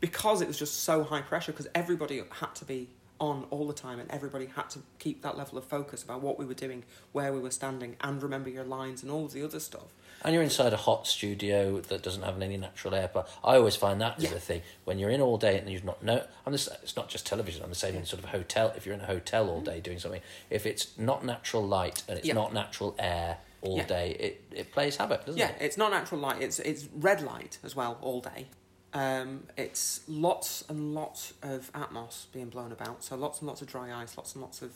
[0.00, 1.52] because it was just so high pressure.
[1.52, 5.36] Because everybody had to be on all the time, and everybody had to keep that
[5.36, 8.64] level of focus about what we were doing, where we were standing, and remember your
[8.64, 9.94] lines and all the other stuff.
[10.24, 13.10] And you're inside a hot studio that doesn't have any natural air.
[13.12, 14.30] But I always find that is Yeah.
[14.30, 16.24] the thing when you're in all day and you've not no.
[16.46, 17.62] I'm just, it's not just television.
[17.62, 18.72] I'm the same in sort of hotel.
[18.76, 19.64] If you're in a hotel all mm-hmm.
[19.64, 22.34] day doing something, if it's not natural light and it's Yeah.
[22.34, 23.86] not natural air all Yeah.
[23.86, 25.44] day, it, it plays havoc, doesn't it?
[25.44, 26.40] Yeah, it's not natural light.
[26.40, 28.46] It's it's red light as well all day.
[28.94, 33.02] Um, it's lots and lots of atmos being blown about.
[33.02, 34.72] So lots and lots of dry ice, lots and lots of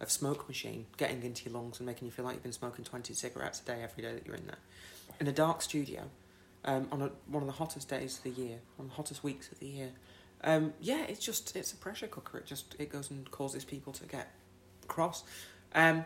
[0.00, 2.84] of smoke machine getting into your lungs and making you feel like you've been smoking
[2.84, 4.58] twenty cigarettes a day every day that you're in there.
[5.18, 6.04] In a dark studio,
[6.64, 9.52] um, on a, one of the hottest days of the year, of the hottest weeks
[9.52, 9.90] of the year.
[10.42, 12.38] Um, yeah, it's just it's a pressure cooker.
[12.38, 14.32] It just it goes and causes people to get
[14.88, 15.22] cross.
[15.74, 16.04] Um,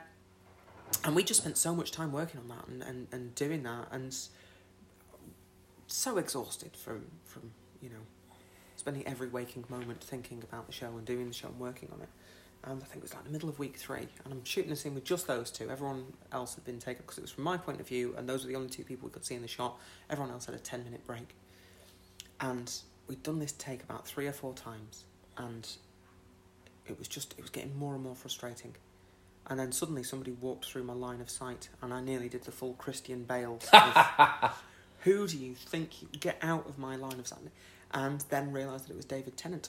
[1.04, 3.88] and we just spent so much time working on that and, and, and doing that
[3.90, 4.16] and
[5.86, 7.06] so exhausted from
[7.84, 8.04] you know
[8.76, 12.00] spending every waking moment thinking about the show and doing the show and working on
[12.00, 12.08] it.
[12.64, 14.76] And I think it was like the middle of week three and I'm shooting a
[14.76, 15.70] scene with just those two.
[15.70, 18.42] Everyone else had been taken because it was from my point of view and those
[18.42, 19.78] were the only two people we could see in the shot.
[20.10, 21.34] Everyone else had a 10 minute break.
[22.40, 22.72] And
[23.06, 25.04] we'd done this take about three or four times
[25.36, 25.68] and
[26.86, 28.74] it was just it was getting more and more frustrating.
[29.46, 32.50] And then suddenly somebody walked through my line of sight, and I nearly did the
[32.50, 33.60] full Christian Bale.
[33.60, 34.62] sort of,
[35.00, 37.40] Who do you think you get out of my line of sight?
[37.94, 39.68] And then realised that it was David Tennant,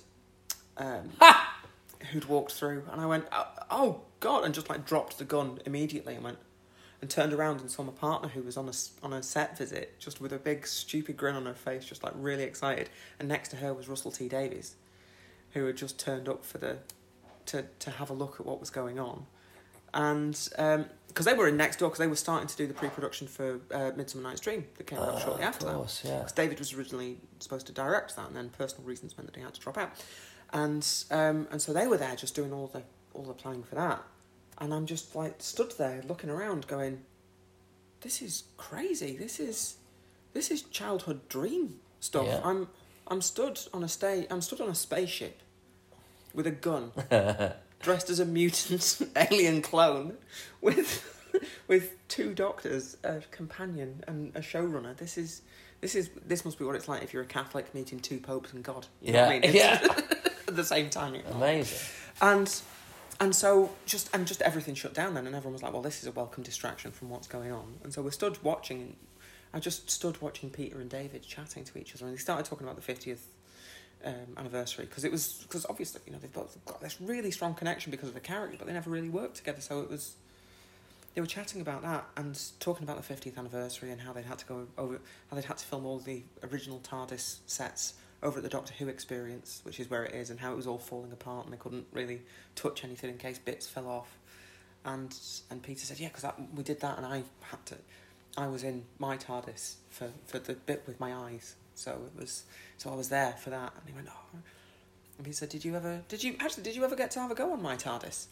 [0.78, 1.12] um,
[2.12, 5.60] who'd walked through, and I went, oh, "Oh God!" and just like dropped the gun
[5.66, 6.40] immediately, and went
[7.02, 10.00] and turned around and saw my partner who was on a on a set visit,
[10.00, 13.50] just with a big stupid grin on her face, just like really excited, and next
[13.50, 14.76] to her was Russell T Davies,
[15.52, 16.80] who had just turned up for the
[17.46, 19.28] to to have a look at what was going on.
[19.94, 20.50] And
[21.16, 23.62] because they were in next door because they were starting to do the pre-production for
[23.74, 25.76] uh, Midsummer Night's Dream that came out Ah, shortly of after that.
[25.76, 26.18] course, yeah.
[26.18, 29.42] Because David was originally supposed to direct that, and then personal reasons meant that he
[29.42, 29.92] had to drop out,
[30.52, 33.76] and um, and so they were there just doing all the all the planning for
[33.76, 34.04] that,
[34.60, 37.04] and I'm just like stood there looking around, going,
[38.02, 39.16] "This is crazy.
[39.16, 39.78] This is
[40.34, 42.42] this is childhood dream stuff." Yeah.
[42.44, 42.68] I'm
[43.08, 45.40] I'm stood on a sta- I'm stood on a spaceship
[46.34, 46.92] with a gun
[47.86, 50.18] dressed as a mutant alien clone
[50.60, 51.12] with
[51.68, 54.98] with two doctors, a companion and a showrunner.
[54.98, 55.44] This is
[55.82, 58.52] this is this must be what it's like if you're a Catholic meeting two popes
[58.54, 58.88] and God.
[59.02, 59.54] You know Yeah, I mean?
[59.54, 59.80] yeah.
[60.48, 61.22] At the same time.
[61.32, 61.78] Amazing.
[62.22, 62.62] And
[63.20, 66.02] and so just and just everything shut down then and everyone was like, Well, this
[66.02, 67.76] is a welcome distraction from what's going on.
[67.84, 68.96] And so we stood watching
[69.54, 72.66] I just stood watching Peter and David chatting to each other and they started talking
[72.66, 73.28] about the fiftieth
[74.06, 77.92] um, anniversary because it was because obviously you know they've got this really strong connection
[77.92, 79.62] because of the character, but they never really worked together.
[79.62, 80.16] So it was
[81.14, 84.40] they were chatting about that and talking about the fiftieth anniversary and how they'd had
[84.40, 88.44] to go over how they'd had to film all the original TARDIS sets over at
[88.44, 91.12] the Doctor Who experience, which is where it is, and how it was all falling
[91.12, 92.22] apart and they couldn't really
[92.56, 94.18] touch anything in case bits fell off.
[94.84, 95.16] And
[95.50, 97.76] and Peter said, yeah, because we did that, and I had to.
[98.38, 102.44] I was in my TARDIS for, for the bit with my eyes, so it was
[102.78, 103.74] so I was there for that.
[103.80, 104.40] And he went, oh.
[105.18, 106.02] And he said, did you ever?
[106.08, 106.64] Did you actually?
[106.64, 108.28] Did you ever get to have a go on my TARDIS?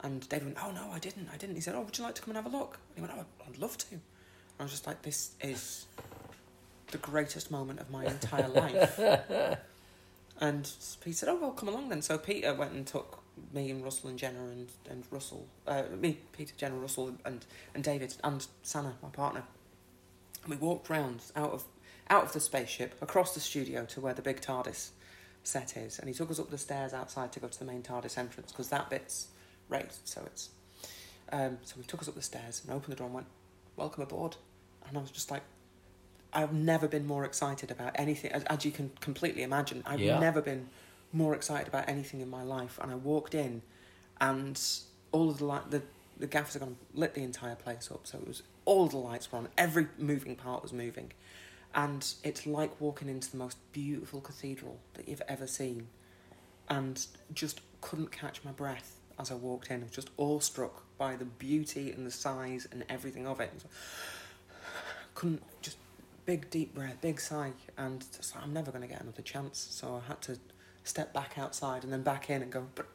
[0.00, 1.54] And David went, oh no, I didn't, I didn't.
[1.54, 2.78] He said, oh, would you like to come and have a look?
[2.96, 3.92] And he went, oh, I'd love to.
[3.92, 4.00] And
[4.60, 5.86] I was just like, this is
[6.90, 9.00] the greatest moment of my entire life.
[10.40, 10.70] And
[11.00, 13.22] Pete said, "Oh well, come along then." So Peter went and took
[13.52, 17.44] me and Russell and Jenna and and Russell, uh, me, Peter, Jenna, Russell, and
[17.74, 19.44] and David and Sana, my partner.
[20.44, 21.64] And we walked round out of
[22.08, 24.90] out of the spaceship across the studio to where the big TARDIS
[25.42, 27.82] set is, and he took us up the stairs outside to go to the main
[27.82, 29.28] TARDIS entrance because that bit's
[29.68, 30.50] raised, so it's.
[31.32, 33.26] Um, so he took us up the stairs and opened the door and went,
[33.76, 34.36] "Welcome aboard,"
[34.88, 35.42] and I was just like.
[36.32, 39.82] I've never been more excited about anything, as, as you can completely imagine.
[39.86, 40.18] I've Yeah.
[40.18, 40.68] never been
[41.10, 42.78] more excited about anything in my life.
[42.82, 43.62] And I walked in,
[44.20, 44.60] and
[45.12, 45.82] all of the light, the
[46.18, 48.06] the gaffers had gone lit the entire place up.
[48.06, 51.12] So it was all the lights were on, every moving part was moving,
[51.76, 55.88] and it's like walking into the most beautiful cathedral that you've ever seen,
[56.68, 59.82] and just couldn't catch my breath as I walked in.
[59.82, 63.52] I was just awestruck by the beauty and the size and everything of it.
[65.14, 65.76] Couldn't just
[66.24, 69.66] big deep breath, big sigh, and like, I'm never going to get another chance.
[69.70, 70.38] So I had to
[70.84, 72.86] step back outside and then back in and go, but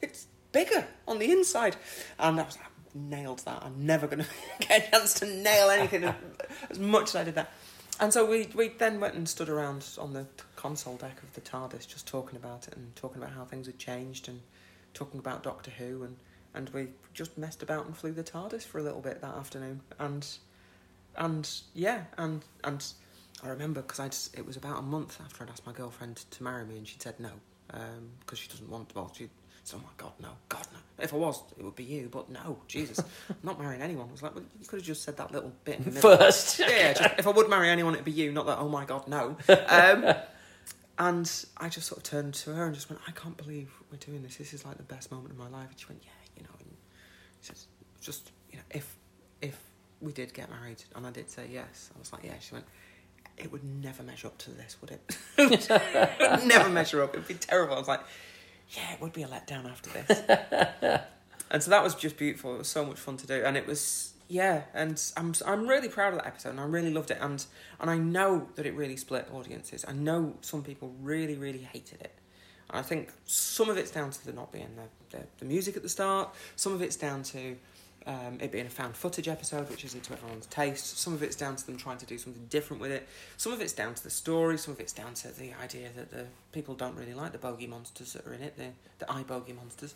[0.00, 1.76] it's bigger on the inside,
[2.18, 3.62] and I was like, nailed that.
[3.62, 4.24] I'm never going
[4.60, 6.04] to get a chance to nail anything
[6.70, 7.52] as much as I did that.
[8.00, 11.40] And so we we then went and stood around on the console deck of the
[11.40, 14.40] TARDIS, just talking about it and talking about how things had changed and
[14.94, 16.16] talking about Doctor Who and
[16.54, 19.80] and we just messed about and flew the TARDIS for a little bit that afternoon.
[19.98, 20.26] And
[21.16, 22.84] and yeah and and
[23.42, 26.42] I remember because I it was about a month after I'd asked my girlfriend to
[26.42, 27.30] marry me and she said no
[27.72, 29.28] um, because she doesn't want well she
[29.66, 32.30] said oh my god no god no if I was it would be you but
[32.30, 35.16] no Jesus I'm not marrying anyone I was like well you could have just said
[35.16, 36.58] that little bit in the middle First.
[36.58, 38.32] yeah, yeah just, if I would marry anyone, it'd be you.
[38.32, 38.58] Not that.
[38.58, 39.36] Oh my god, no.
[39.48, 40.14] Um,
[40.98, 43.98] and I just sort of turned to her and just went, I can't believe we're
[43.98, 44.36] doing this.
[44.36, 45.68] This is like the best moment of my life.
[45.70, 46.50] And she went, Yeah, you know.
[46.58, 46.70] And
[47.42, 47.58] she said,
[48.00, 48.96] just you know, if
[49.42, 49.58] if
[50.00, 52.38] we did get married, and I did say yes, I was like, Yeah.
[52.40, 52.66] She went,
[53.36, 55.16] It would never measure up to this, would it?
[55.38, 57.14] it would never measure up.
[57.14, 57.74] It'd be terrible.
[57.74, 58.00] I was like,
[58.70, 60.20] Yeah, it would be a letdown after this.
[61.50, 62.54] and so that was just beautiful.
[62.54, 64.62] It was so much fun to do, and it was yeah.
[64.74, 67.18] And I'm I'm really proud of that episode, and I really loved it.
[67.20, 67.44] And
[67.80, 69.84] and I know that it really split audiences.
[69.86, 72.12] I know some people really really hated it.
[72.70, 75.76] And I think some of it's down to the not being the, the, the music
[75.76, 76.34] at the start.
[76.56, 77.56] Some of it's down to
[78.06, 80.98] um, it being a found footage episode, which isn't to everyone's taste.
[80.98, 83.08] Some of it's down to them trying to do something different with it.
[83.36, 84.58] Some of it's down to the story.
[84.58, 87.66] Some of it's down to the idea that the people don't really like the bogey
[87.66, 89.94] monsters that are in it, the the eye bogey monsters,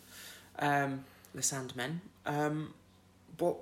[0.58, 2.00] um, the Sandmen.
[2.26, 2.74] Um,
[3.38, 3.56] but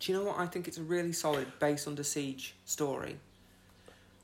[0.00, 0.38] do you know what?
[0.38, 3.16] I think it's a really solid base under siege story.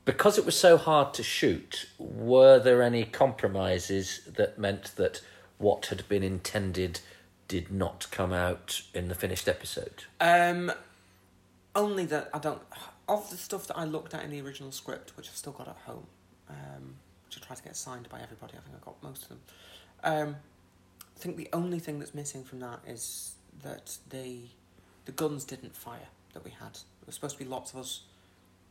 [0.05, 5.21] Because it was so hard to shoot, were there any compromises that meant that
[5.57, 7.01] what had been intended
[7.47, 10.03] did not come out in the finished episode?
[10.19, 10.71] Um,
[11.75, 12.61] only that I don't
[13.07, 15.67] of the stuff that I looked at in the original script, which I've still got
[15.67, 16.07] at home,
[16.49, 18.53] um, which I tried to get signed by everybody.
[18.57, 19.39] I think I got most of them.
[20.03, 20.35] Um,
[21.15, 24.41] I think the only thing that's missing from that is that the
[25.05, 26.73] the guns didn't fire that we had.
[26.73, 28.01] There was supposed to be lots of us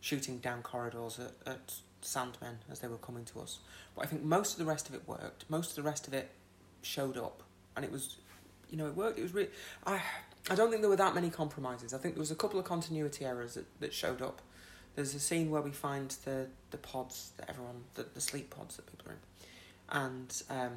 [0.01, 3.59] shooting down corridors at, at Sandmen as they were coming to us.
[3.95, 5.47] But I think most of the rest of it worked.
[5.49, 6.31] Most of the rest of it
[6.83, 7.43] showed up,
[7.75, 8.17] and it was,
[8.71, 9.19] you know, it worked.
[9.19, 9.51] It was really.
[9.87, 10.01] I
[10.49, 11.93] I don't think there were that many compromises.
[11.93, 14.43] I think there was a couple of continuity errors that, that showed up.
[14.95, 18.77] There's a scene where we find the, the pods that everyone, the, the sleep pods
[18.77, 20.73] that people are in, and um,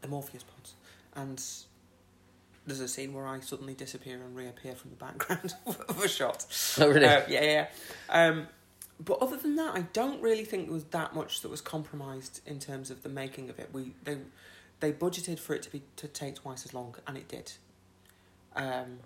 [0.00, 0.74] the Morpheus pods,
[1.14, 1.42] and
[2.66, 6.46] there's a scene where I suddenly disappear and reappear from the background of a shot.
[6.80, 7.04] Oh, really?
[7.04, 7.66] Uh, yeah, yeah.
[8.08, 8.48] Um,
[9.04, 12.40] but other than that, I don't really think there was that much that was compromised
[12.46, 13.70] in terms of the making of it.
[13.72, 14.18] We they
[14.82, 17.52] they budgeted for it to be to take twice as long, and it did.
[18.54, 18.98] Um,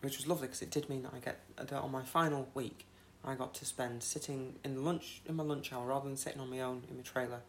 [0.00, 2.86] which was lovely because it did mean that I get that on my final week,
[3.24, 6.40] I got to spend sitting in the lunch in my lunch hour rather than sitting
[6.40, 7.40] on my own in my trailer.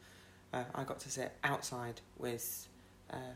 [0.53, 2.67] Uh, I got to sit outside with
[3.11, 3.33] uh,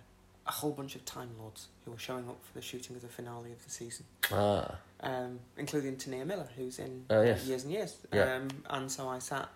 [0.47, 3.08] a whole bunch of Time Lords who were showing up for the shooting of the
[3.10, 7.45] finale of the season Ah, um, including T'Nia Miller, who's in Oh, yes.
[7.45, 7.97] Years and Years.
[8.13, 8.36] Yeah.
[8.36, 9.49] Um, and so I sat,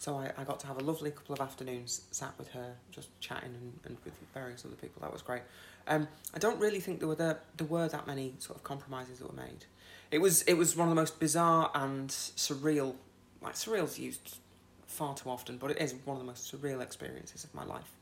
[0.00, 3.08] so I, I got to have a lovely couple of afternoons sat with her, just
[3.20, 5.02] chatting and, and with various other people.
[5.02, 5.42] That was great.
[5.86, 9.18] Um, I don't really think there were there, there were that many sort of compromises
[9.18, 9.66] that were made.
[10.10, 12.94] It was it was one of the most bizarre and surreal,
[13.42, 14.38] like surreal's used
[14.86, 17.92] far too often, but it is one of the most surreal experiences of my life.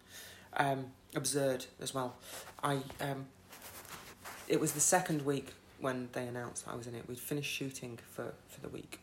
[0.57, 2.15] Um, absurd as well.
[2.63, 3.27] I um,
[4.47, 7.09] it was the second week when they announced I was in it.
[7.09, 9.01] We'd finished shooting for, for the week.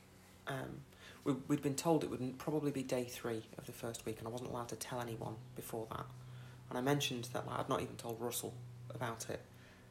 [0.47, 0.81] Um,
[1.23, 4.27] we, we'd been told it would probably be day three of the first week, and
[4.27, 6.05] I wasn't allowed to tell anyone before that.
[6.69, 8.53] And I mentioned that like, I'd not even told Russell
[8.93, 9.41] about it,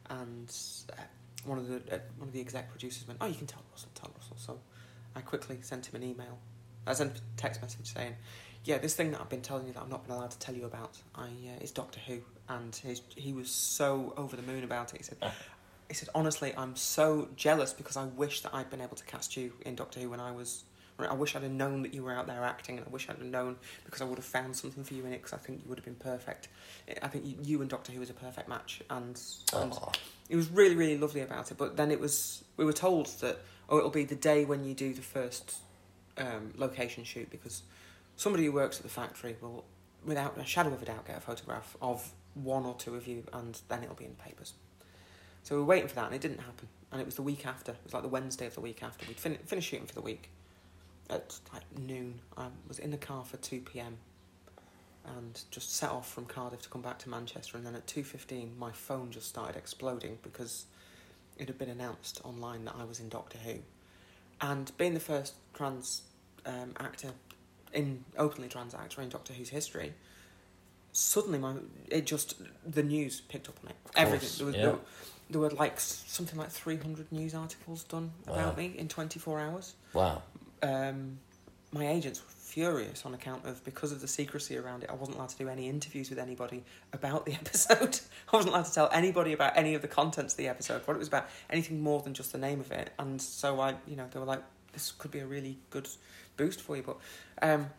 [0.09, 0.53] and
[0.91, 1.01] uh,
[1.45, 3.89] one of the uh, one of the exec producers went, "Oh, you can tell Russell,
[3.95, 4.59] tell Russell." So
[5.15, 6.37] I quickly sent him an email.
[6.87, 8.15] I sent a text message saying,
[8.63, 10.55] "Yeah, this thing that I've been telling you that I've not been allowed to tell
[10.55, 14.63] you about, I uh, is Doctor Who," and his, he was so over the moon
[14.63, 14.97] about it.
[14.97, 15.17] He said,
[15.87, 19.37] he said, honestly, I'm so jealous because I wish that I'd been able to cast
[19.37, 20.63] you in Doctor Who when I was.
[20.97, 23.17] I wish I'd have known that you were out there acting, and I wish I'd
[23.17, 25.59] have known because I would have found something for you in it because I think
[25.61, 26.47] you would have been perfect.
[27.01, 29.21] I think you, you and Doctor Who was a perfect match, and,
[29.53, 29.73] and
[30.29, 31.57] it was really, really lovely about it.
[31.57, 34.73] But then it was, we were told that, oh, it'll be the day when you
[34.73, 35.57] do the first
[36.17, 37.63] um, location shoot because
[38.15, 39.65] somebody who works at the factory will,
[40.05, 43.25] without a shadow of a doubt, get a photograph of one or two of you,
[43.33, 44.53] and then it'll be in the papers.
[45.45, 46.67] So we were waiting for that, and it didn't happen.
[46.91, 47.71] And it was the week after.
[47.71, 49.05] It was like the Wednesday of the week after.
[49.07, 50.31] We'd fin- finished shooting for the week
[51.09, 52.19] at like noon.
[52.35, 53.97] I was in the car for two p.m.
[55.05, 57.57] and just set off from Cardiff to come back to Manchester.
[57.57, 60.65] And then at two fifteen, my phone just started exploding because
[61.37, 63.59] it had been announced online that I was in Doctor Who.
[64.41, 66.01] And being the first trans
[66.45, 67.11] um, actor
[67.71, 69.93] in openly trans actor in Doctor Who's history,
[70.91, 71.55] suddenly my
[71.89, 72.35] it just
[72.65, 73.75] the news picked up on it.
[73.95, 74.65] Everything there was yeah.
[74.65, 74.79] there,
[75.29, 78.55] there were like something like 300 news articles done about Wow.
[78.55, 79.73] me in 24 hours.
[79.93, 80.21] Wow.
[80.61, 81.19] Um,
[81.71, 84.89] my agents were furious on account of because of the secrecy around it.
[84.89, 86.63] I wasn't allowed to do any interviews with anybody
[86.93, 87.99] about the episode.
[88.31, 90.95] I wasn't allowed to tell anybody about any of the contents of the episode, what
[90.95, 92.91] it was about, anything more than just the name of it.
[92.97, 95.89] And so I, you know, they were like, "This could be a really good
[96.37, 96.97] boost for you." But
[97.41, 97.69] um,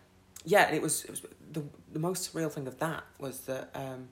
[0.45, 1.23] yeah, and it was it was
[1.53, 3.71] the the most surreal thing of that was that.
[3.75, 4.09] Um,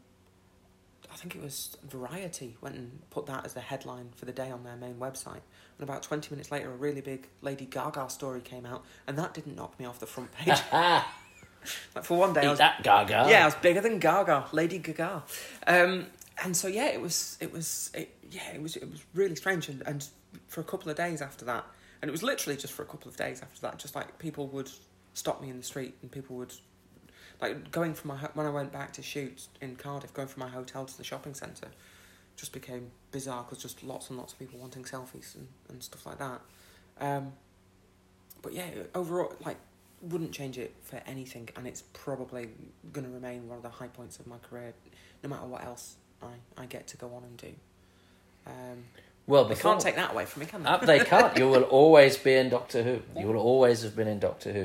[1.14, 4.50] I think it was Variety went and put that as the headline for the day
[4.50, 5.42] on their main website.
[5.78, 9.32] And about 20 minutes later, a really big Lady Gaga story came out, and that
[9.32, 10.58] didn't knock me off the front page.
[10.72, 13.26] like for one day, I was, that, Gaga.
[13.28, 15.22] yeah, I was bigger than Gaga, Lady Gaga.
[15.68, 16.06] Um,
[16.42, 19.68] and so yeah, it was, it was, it, yeah, it was, it was really strange.
[19.68, 20.04] And, and
[20.48, 21.64] for a couple of days after that,
[22.02, 24.48] and it was literally just for a couple of days after that, just like people
[24.48, 24.68] would
[25.12, 26.54] stop me in the street, and people would
[27.40, 30.40] like going from my ho- when I went back to shoot in Cardiff, going from
[30.40, 31.68] my hotel to the shopping centre,
[32.36, 36.06] just became bizarre because just lots and lots of people wanting selfies and, and stuff
[36.06, 36.40] like that.
[37.00, 37.32] Um,
[38.42, 39.56] but yeah, overall, like,
[40.02, 42.48] wouldn't change it for anything, and it's probably
[42.92, 44.74] going to remain one of the high points of my career,
[45.22, 47.52] no matter what else I, I get to go on and do.
[48.46, 48.84] Um,
[49.26, 50.68] Well, they can't take that away from me, can they?
[50.68, 51.36] Uh, they can't.
[51.38, 53.00] You will always be in Doctor Who.
[53.18, 54.64] You will always have been in Doctor Who.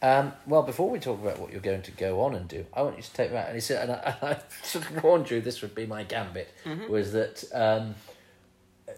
[0.00, 2.82] Um, well, before we talk about what you're going to go on and do, I
[2.82, 3.46] want you to take that.
[3.46, 6.04] And he said, and I, and I sort of warned you this would be my
[6.04, 6.52] gambit,
[6.88, 7.94] was that um,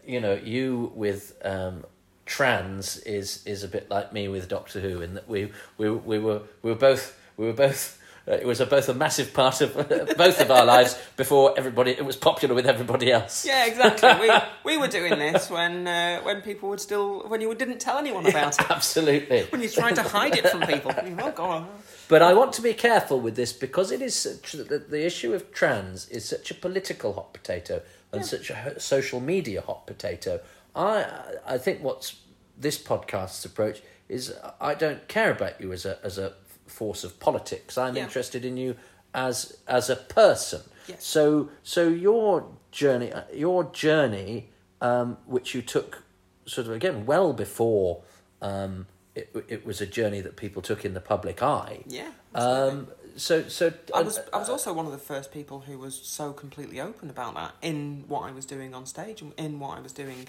[0.07, 1.85] you know you with um,
[2.27, 6.19] trans is is a bit like me with Doctor Who, in that we we we
[6.19, 8.00] were we were both we were both.
[8.31, 9.75] Uh, it was a, both a massive part of
[10.17, 11.91] both of our lives before everybody.
[11.91, 13.45] It was popular with everybody else.
[13.45, 14.29] Yeah, exactly.
[14.29, 14.31] we
[14.65, 18.27] we were doing this when uh, when people would still when you didn't tell anyone
[18.27, 18.71] about it.
[18.71, 19.43] Absolutely.
[19.51, 20.93] When you're trying to hide it from people.
[20.97, 21.69] Oh, go on.
[22.09, 25.33] But I want to be careful with this because it is such, the, the issue
[25.33, 30.41] of trans is such a political hot potato and such a social media hot potato.
[30.75, 31.07] I
[31.47, 32.21] I think what's
[32.57, 36.35] this podcast's approach is I don't care about you as a as a
[36.71, 37.77] force of politics.
[37.77, 38.05] I'm Yeah.
[38.05, 38.77] interested in you
[39.15, 40.63] as as a person.
[40.87, 41.05] Yes.
[41.05, 44.49] So so your journey your journey
[44.81, 46.03] um, which you took
[46.47, 48.03] sort of again well before
[48.41, 51.81] um, it it was a journey that people took in the public eye.
[51.87, 52.11] Yeah.
[52.35, 55.95] Um, so so I was I was also one of the first people who was
[55.95, 59.77] so completely open about that in what I was doing on stage and in what
[59.79, 60.29] I was doing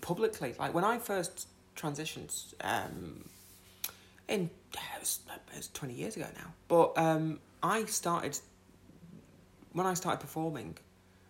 [0.00, 0.54] publicly.
[0.58, 3.28] Like when I first transitioned, um,
[4.28, 8.38] in it was, it was twenty years ago now, but um, I started
[9.72, 10.76] when I started performing.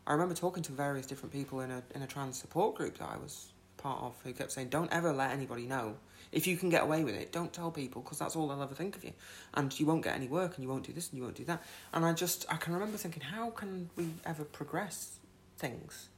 [0.06, 3.08] I remember talking to various different people in a in a trans support group that
[3.08, 5.96] I was part of who kept saying, "Don't ever let anybody know."
[6.32, 8.74] If you can get away with it, don't tell people because that's all they'll ever
[8.74, 9.12] think of you,
[9.54, 11.44] and you won't get any work, and you won't do this, and you won't do
[11.44, 11.62] that.
[11.92, 15.20] And I just, I can remember thinking, how can we ever progress
[15.58, 16.08] things?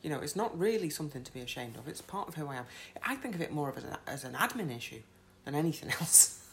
[0.00, 1.88] You know, it's not really something to be ashamed of.
[1.88, 2.64] It's part of who I am.
[3.02, 5.02] I think of it more of as an, as an admin issue
[5.44, 6.43] than anything else.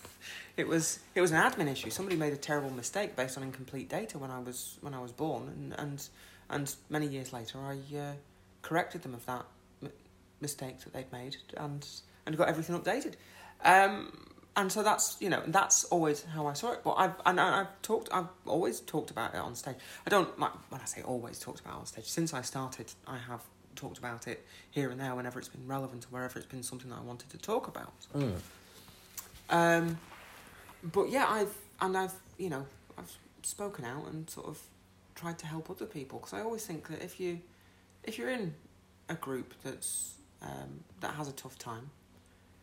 [0.58, 1.90] It was it was an admin issue.
[1.90, 5.12] Somebody made a terrible mistake based on incomplete data when I was when I was
[5.12, 6.08] born, and and
[6.50, 8.14] and many years later, I uh,
[8.62, 9.46] corrected them of that
[9.82, 9.92] m-
[10.40, 11.88] mistake that they'd made, and
[12.26, 13.14] and got everything updated.
[13.64, 14.12] Um,
[14.56, 16.82] and so that's you know that's always how I saw it.
[16.84, 19.78] But I've and I've talked I've always talked about it on stage.
[20.06, 20.50] I don't when
[20.82, 22.06] I say always talked about it on stage.
[22.06, 23.42] Since I started, I have
[23.76, 26.90] talked about it here and there whenever it's been relevant or wherever it's been something
[26.90, 27.94] that I wanted to talk about.
[28.14, 28.34] Mm.
[29.52, 29.98] Um,
[30.84, 32.66] but yeah, I've and I've you know
[32.98, 33.12] I've
[33.44, 34.60] spoken out and sort of
[35.16, 37.40] tried to help other people because I always think that if you
[38.04, 38.54] if you're in
[39.10, 41.92] a group that's um, that has a tough time,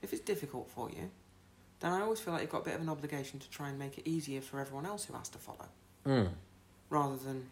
[0.03, 1.11] if it's difficult for you,
[1.80, 3.78] then I always feel like you've got a bit of an obligation to try and
[3.78, 5.68] make it easier for everyone else who has to follow,
[6.07, 6.30] Mm.
[6.91, 7.47] rather than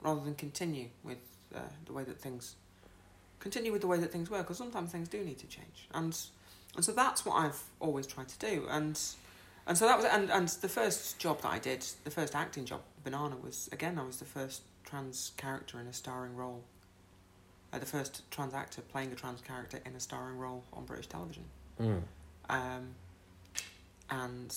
[0.00, 1.18] rather than continue with
[1.54, 2.56] uh, the way that things
[3.38, 4.42] continue with the way that things work.
[4.42, 6.16] Because sometimes things do need to change, and
[6.76, 8.66] and so that's what I've always tried to do.
[8.70, 8.98] And
[9.66, 12.64] and so that was and and the first job that I did, the first acting
[12.64, 16.62] job, Banana, was again I was the first trans character in a starring role.
[17.72, 21.06] Uh, the first trans actor playing a trans character in a starring role on British
[21.06, 21.44] television.
[21.80, 22.02] Mm.
[22.48, 22.94] Um,
[24.10, 24.56] and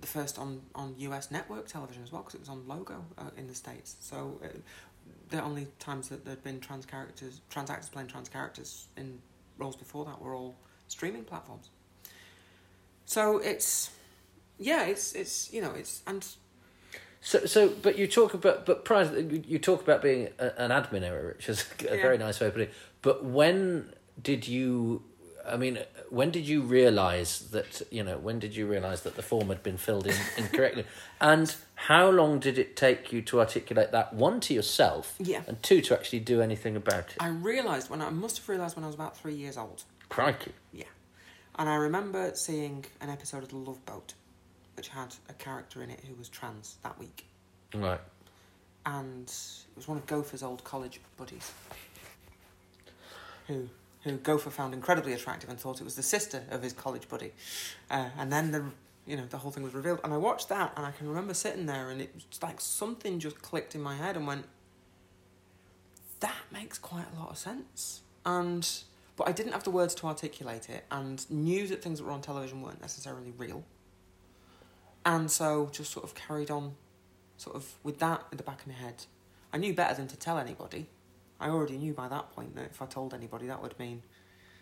[0.00, 3.30] the first on, on US network television as well because it was on Logo uh,
[3.36, 3.96] in the States.
[4.00, 4.48] So uh,
[5.30, 9.20] the only times that there'd been trans characters, trans actors playing trans characters in
[9.58, 10.56] roles before that were all
[10.88, 11.68] streaming platforms.
[13.04, 13.90] So it's,
[14.58, 16.26] yeah, it's, it's you know, it's, and
[17.20, 21.02] So so but you talk about but prior you talk about being a, an admin
[21.02, 22.02] error, which is a Yeah.
[22.02, 22.74] very nice way of putting it.
[23.02, 25.02] But when did you
[25.46, 25.78] I mean,
[26.08, 28.16] when did you realise that you know?
[28.16, 30.86] When did you realise that the form had been filled in incorrectly?
[31.20, 35.42] and how long did it take you to articulate that one to yourself, Yeah.
[35.46, 37.16] and two to actually do anything about it?
[37.20, 39.82] I realised when I must have realised when I was about three years old.
[40.08, 40.52] Crikey!
[40.72, 40.84] Yeah.
[41.56, 44.14] And I remember seeing an episode of The Love Boat,
[44.76, 47.26] which had a character in it who was trans that week.
[47.74, 48.00] Right.
[48.86, 51.52] And it was one of Gopher's old college buddies.
[53.48, 53.68] Who
[54.04, 57.32] who Gopher found incredibly attractive and thought it was the sister of his college buddy.
[57.90, 58.64] Uh, and then the
[59.06, 60.00] you know, the whole thing was revealed.
[60.02, 63.18] And I watched that and I can remember sitting there and it was like something
[63.18, 64.46] just clicked in my head and went,
[66.20, 68.00] That makes quite a lot of sense.
[68.24, 68.66] And
[69.16, 72.12] but I didn't have the words to articulate it and knew that things that were
[72.12, 73.64] on television weren't necessarily real.
[75.04, 76.74] And so just sort of carried on
[77.36, 79.04] sort of with that in the back of my head.
[79.52, 80.88] I knew better than to tell anybody.
[81.38, 84.02] I already knew by that point that if I told anybody that would mean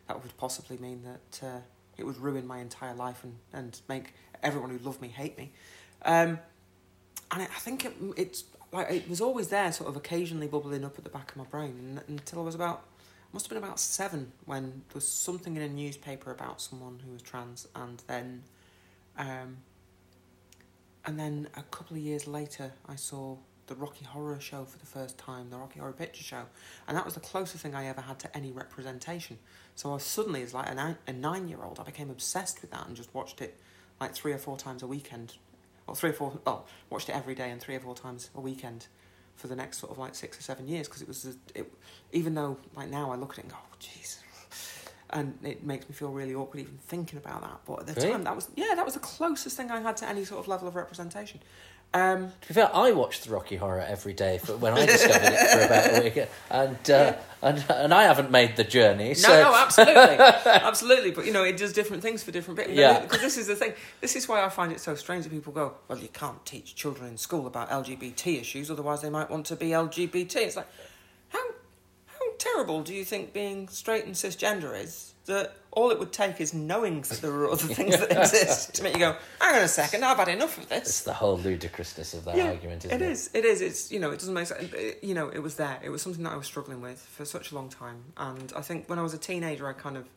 [0.09, 1.61] that would possibly mean that uh,
[1.97, 5.53] it would ruin my entire life and, and make everyone who loved me hate me.
[6.05, 6.39] Um,
[7.31, 10.99] and I think it, it's like it was always there, sort of occasionally bubbling up
[10.99, 12.85] at the back of my brain, and, until I was about
[13.33, 17.13] must have been about seven when there was something in a newspaper about someone who
[17.13, 18.43] was trans, and then,
[19.19, 19.59] um,
[21.05, 23.37] and then a couple of years later, I saw
[23.69, 26.43] the Rocky Horror Show for the first time, the Rocky Horror Picture Show,
[26.87, 29.39] and that was the closest thing I ever had to any representation.
[29.77, 32.95] So I suddenly, as like a nine, a nine-year-old, I became obsessed with that and
[32.97, 33.59] just watched it
[34.01, 35.37] like three or four times a weekend,
[35.87, 38.89] or three or four, watched it every day and three or four times a weekend
[39.43, 41.73] for the next sort of like six or seven years because it was, a, it,
[42.13, 44.19] even though like now I look at it and go, oh, jeez.
[45.11, 47.59] And it makes me feel really awkward even thinking about that.
[47.67, 48.13] But at the Really?
[48.13, 50.49] time, that was yeah, that was the closest thing I had to any sort of
[50.49, 51.41] level of representation.
[51.95, 55.33] Um, To be fair, I watched the Rocky Horror every day for when I discovered
[55.33, 57.13] it for about a week, and uh,
[57.43, 59.09] and and I haven't made the journey.
[59.09, 60.17] No, So no, absolutely,
[60.47, 61.11] absolutely.
[61.11, 62.75] But you know, it does different things for different people.
[62.75, 63.01] Yeah.
[63.01, 63.75] Because this is the thing.
[64.01, 66.75] This is why I find it so strange that people go, "Well, you can't teach
[66.75, 70.69] children in school about LGBT issues, otherwise they might want to be LGBT." It's like,
[71.29, 71.45] how
[72.07, 75.12] how terrible do you think being straight and cisgender is?
[75.27, 78.83] That all it would take is knowing that there are other things that exist to
[78.83, 81.39] make you go, "Hang on a second, I've had enough of this." it's the whole
[81.39, 83.11] ludicrousness of that argument, isn't it it?
[83.11, 83.31] is.
[83.33, 83.61] It is.
[83.61, 84.73] It's you know, it doesn't make sense.
[84.73, 85.79] It- You know, it was there.
[85.83, 88.63] It was something that I was struggling with for such a long time, and I
[88.63, 90.09] think when I was a teenager, I kind of,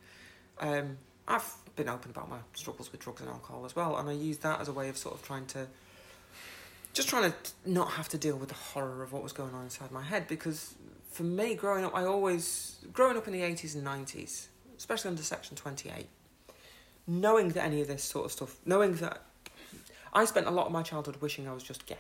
[0.60, 0.98] um,
[1.28, 4.42] I've been open about my struggles with drugs and alcohol as well, and I used
[4.42, 5.68] that as a way of sort of trying to,
[6.94, 7.36] just trying to
[7.66, 10.28] not have to deal with the horror of what was going on inside my head.
[10.28, 10.74] Because
[11.12, 14.48] for me, growing up, I always growing up in the eighties and nineties,
[14.78, 16.08] especially under Section Twenty Eight,
[17.08, 19.22] knowing that any of this sort of stuff, knowing that
[20.14, 21.98] I spent a lot of my childhood wishing I was just gay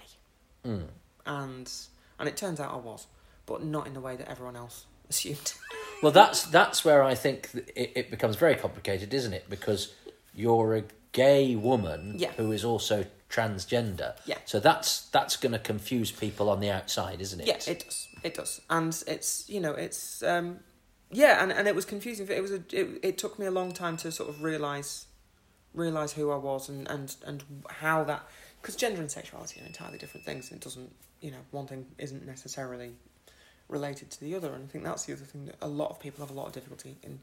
[0.65, 0.87] Mm.
[1.27, 1.71] and
[2.17, 3.05] and it turns out I was,
[3.45, 5.53] but not in the way that everyone else assumed.
[6.01, 9.49] Well, that's that's where I think it, it becomes very complicated, isn't it?
[9.49, 9.93] Because
[10.33, 12.31] you're a gay woman Yeah.
[12.33, 14.15] who is also transgender.
[14.25, 14.37] Yeah.
[14.45, 17.47] So that's that's going to confuse people on the outside, isn't it?
[17.47, 18.07] yeah, it does.
[18.23, 20.59] It does, and it's you know it's um,
[21.11, 22.27] yeah, and, and it was confusing.
[22.29, 25.05] It was a, it, it took me a long time to sort of realize
[25.73, 28.23] realize who I was and and and how that
[28.61, 30.51] because gender and sexuality are entirely different things.
[30.51, 30.91] It doesn't
[31.21, 32.93] you know one thing isn't necessarily
[33.67, 35.99] related to the other, and I think that's the other thing that a lot of
[35.99, 37.19] people have a lot of difficulty in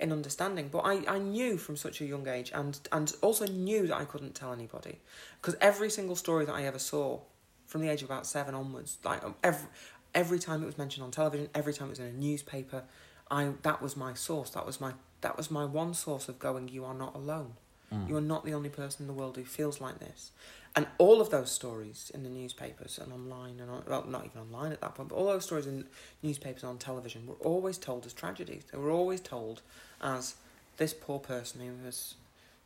[0.00, 0.68] in understanding.
[0.68, 4.04] But I, I knew from such a young age, and and also knew that I
[4.04, 4.98] couldn't tell anybody,
[5.40, 7.20] because every single story that I ever saw,
[7.66, 9.68] from the age of about seven onwards, like um, every
[10.14, 12.84] every time it was mentioned on television, every time it was in a newspaper,
[13.30, 14.50] I that was my source.
[14.50, 16.68] That was my that was my one source of going.
[16.68, 17.54] You are not alone.
[17.92, 18.08] Mm.
[18.08, 20.30] You are not the only person in the world who feels like this.
[20.76, 24.40] And all of those stories in the newspapers and online, and on, well, not even
[24.40, 25.84] online at that point, but all those stories in
[26.22, 28.64] newspapers on television were always told as tragedies.
[28.72, 29.62] They were always told
[30.00, 30.34] as
[30.76, 32.14] this poor person who has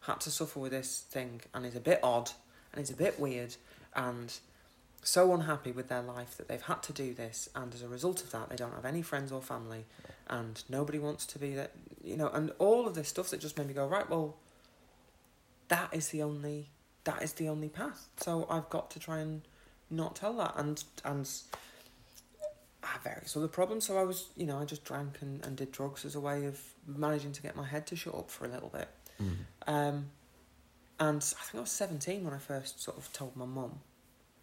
[0.01, 2.31] had to suffer with this thing and is a bit odd
[2.73, 3.57] and is a bit weird
[3.95, 4.39] and
[5.03, 8.23] so unhappy with their life that they've had to do this, and as a result
[8.23, 9.87] of that, they don't have any friends or family,
[10.29, 11.73] and nobody wants to be that,
[12.03, 14.37] you know, and all of this stuff that just made me go, right, well,
[15.69, 16.71] that is the only
[17.05, 18.09] that is the only path.
[18.19, 19.43] So I've got to try and
[19.91, 21.31] not tell that, and and
[22.83, 23.87] I had various other problems.
[23.87, 26.47] So I was, you know, I just drank and, and did drugs as a way
[26.47, 28.89] of managing to get my head to shut up for a little bit.
[29.21, 29.37] Mm.
[29.67, 30.07] Um,
[31.01, 33.81] and I think I was 17 when I first sort of told my mum.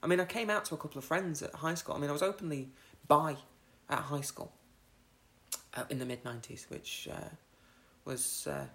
[0.05, 1.95] I mean, I came out to a couple of friends at high school.
[1.95, 2.69] I mean, I was openly
[3.07, 3.35] bi
[3.89, 4.51] at high school
[5.73, 7.29] uh, in the mid 90s, which uh,
[8.05, 8.47] was.
[8.47, 8.65] Uh,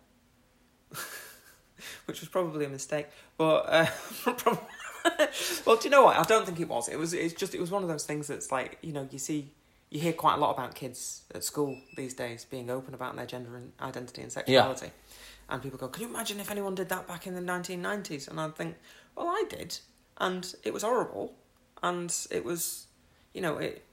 [2.07, 3.07] which was probably a mistake,
[3.39, 3.87] but uh,
[5.65, 6.17] well, do you know what?
[6.17, 6.89] I don't think it was.
[6.89, 7.15] It was.
[7.15, 7.55] It's just.
[7.55, 9.53] It was one of those things that's like you know you see
[9.89, 13.25] you hear quite a lot about kids at school these days being open about their
[13.25, 14.91] gender and identity and sexuality.
[15.49, 18.29] And people go, Can you imagine if anyone did that back in the 1990s?
[18.29, 18.77] And I think,
[19.17, 19.79] Well, I did.
[20.21, 21.35] And it was horrible.
[21.83, 22.87] And it was,
[23.35, 23.85] you know, it.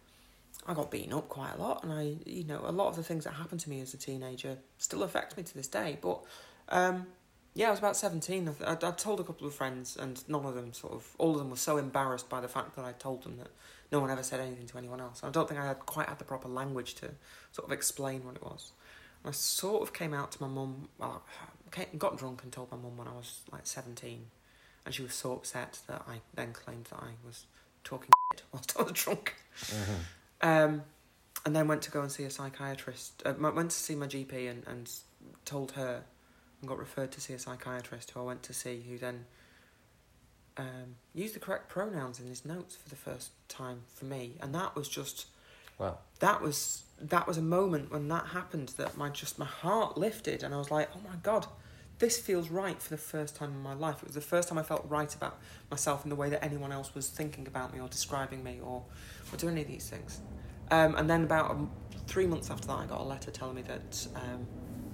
[0.70, 3.04] I got beaten up quite a lot, and I, you know, a lot of the
[3.04, 5.98] things that happened to me as a teenager still affect me to this day.
[6.02, 6.22] But,
[6.68, 7.08] um,
[7.54, 8.54] yeah, I was about seventeen.
[8.66, 11.38] I, I, told a couple of friends, and none of them sort of, all of
[11.38, 13.48] them were so embarrassed by the fact that I told them that
[13.92, 15.24] no one ever said anything to anyone else.
[15.24, 17.12] I don't think I had quite had the proper language to
[17.54, 18.74] sort of explain what it was.
[19.24, 20.90] And I sort of came out to my mum.
[20.98, 21.24] Well,
[21.78, 24.26] I got drunk and told my mum when I was like seventeen,
[24.88, 27.46] and she was so upset that I then claimed that I was
[27.84, 29.36] talking shit whilst I was drunk.
[29.66, 29.94] Mm-hmm.
[30.42, 30.84] Um,
[31.46, 33.22] and then went to go and see a psychiatrist.
[33.26, 34.90] Uh, went to see my GP and, and
[35.44, 36.04] told her
[36.62, 39.26] and got referred to see a psychiatrist who I went to see, who then
[40.56, 44.56] um, used the correct pronouns in his notes for the first time for me, and
[44.56, 45.28] that was just
[45.78, 46.00] Wow.
[46.22, 50.42] that was that was a moment when that happened that my just my heart lifted
[50.42, 51.46] and I was like, oh my god,
[52.00, 53.98] this feels right for the first time in my life.
[53.98, 55.40] It was the first time I felt right about
[55.72, 58.84] myself in the way that anyone else was thinking about me or describing me or
[59.34, 60.22] or doing any of these things.
[60.70, 61.72] Um, and then about um,
[62.08, 64.46] three months after that, I got a letter telling me that um,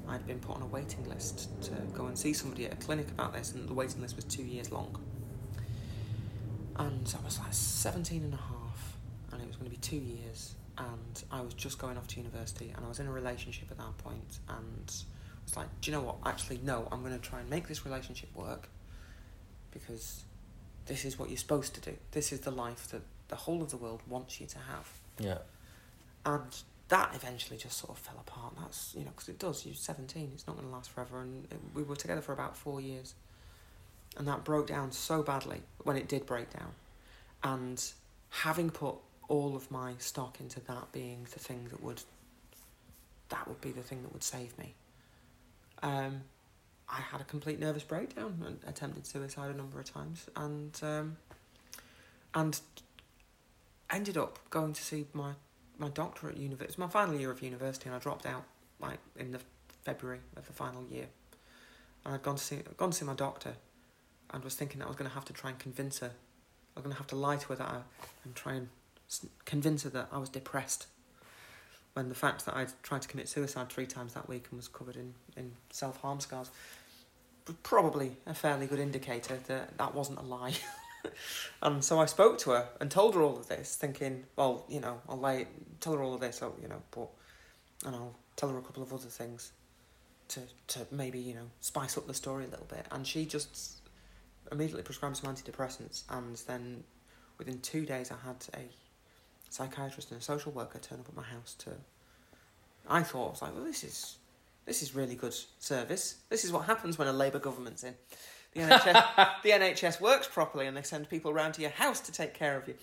[0.08, 3.10] I'd been put on a waiting list to go and see somebody at a clinic
[3.10, 5.00] about this, and the waiting list was two years long.
[6.78, 8.98] And I was like 17 and a half,
[9.32, 12.18] and it was going to be two years, and I was just going off to
[12.18, 14.94] university, and I was in a relationship at that point, and
[15.54, 16.16] was like, do you know what?
[16.26, 18.68] Actually, no, I'm going to try and make this relationship work
[19.72, 20.24] because
[20.86, 21.96] this is what you're supposed to do.
[22.12, 24.90] This is the life that the whole of the world wants you to have.
[25.20, 25.38] Yeah.
[26.26, 26.56] And
[26.90, 28.54] that eventually just sort of fell apart.
[28.60, 29.66] That's, you know, because it does.
[29.66, 31.22] You're 17, it's not going to last forever.
[31.22, 33.14] And it, we were together for about four years.
[34.18, 36.72] And that broke down so badly when it did break down.
[37.44, 37.84] And
[38.30, 38.96] having put
[39.28, 42.02] all of my stock into that being the thing that would,
[43.30, 44.76] that would be the thing that would save me.
[45.84, 46.22] Um,
[46.90, 51.18] I had a complete nervous breakdown and attempted suicide a number of times, and um,
[52.34, 52.60] and
[53.90, 55.34] ended up going to see my
[55.78, 56.80] my doctor at university.
[56.80, 58.46] My final year of university, and I dropped out
[58.80, 59.40] like in the
[59.84, 61.08] February of the final year.
[62.06, 63.56] And I'd gone to see gone to see my doctor,
[64.32, 66.12] and was thinking that I was going to have to try and convince her.
[66.76, 67.82] I was going to have to lie to her that I,
[68.24, 68.70] and try and
[69.46, 70.88] convince her that I was depressed.
[71.94, 74.68] When the fact that I'd tried to commit suicide three times that week and was
[74.68, 76.50] covered in, in self harm scars
[77.48, 80.54] was probably a fairly good indicator that that wasn't a lie.
[81.04, 81.14] and
[81.62, 84.80] um, so I spoke to her and told her all of this, thinking, well, you
[84.80, 85.48] know, I'll lay,
[85.82, 87.10] tell her all of this, oh, you know, but,
[87.86, 89.52] and I'll tell her a couple of other things
[90.30, 92.86] to, to maybe, you know, spice up the story a little bit.
[92.92, 93.82] And she just
[94.52, 96.04] immediately prescribed some antidepressants.
[96.10, 96.84] And then
[97.38, 98.68] within two days, I had a
[99.54, 101.72] psychiatrist and a social worker turn up at my house to.
[102.90, 104.18] I thought, I was like, well, this is.
[104.66, 106.16] This is really good service.
[106.30, 107.96] This is what happens when a Labour government's in.
[108.54, 112.14] The NHS, the NHS works properly, and they send people around to your house to
[112.14, 112.76] take care of you.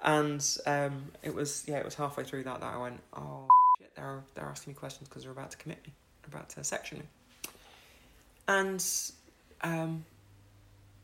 [0.00, 3.48] And um, it was yeah, it was halfway through that that I went, oh
[3.78, 6.64] shit, they're they're asking me questions because they're about to commit me, they're about to
[6.64, 7.04] section me.
[8.46, 8.84] And
[9.62, 10.04] um,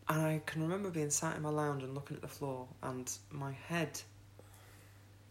[0.08, 3.10] and I can remember being sat in my lounge and looking at the floor, and
[3.30, 4.00] my head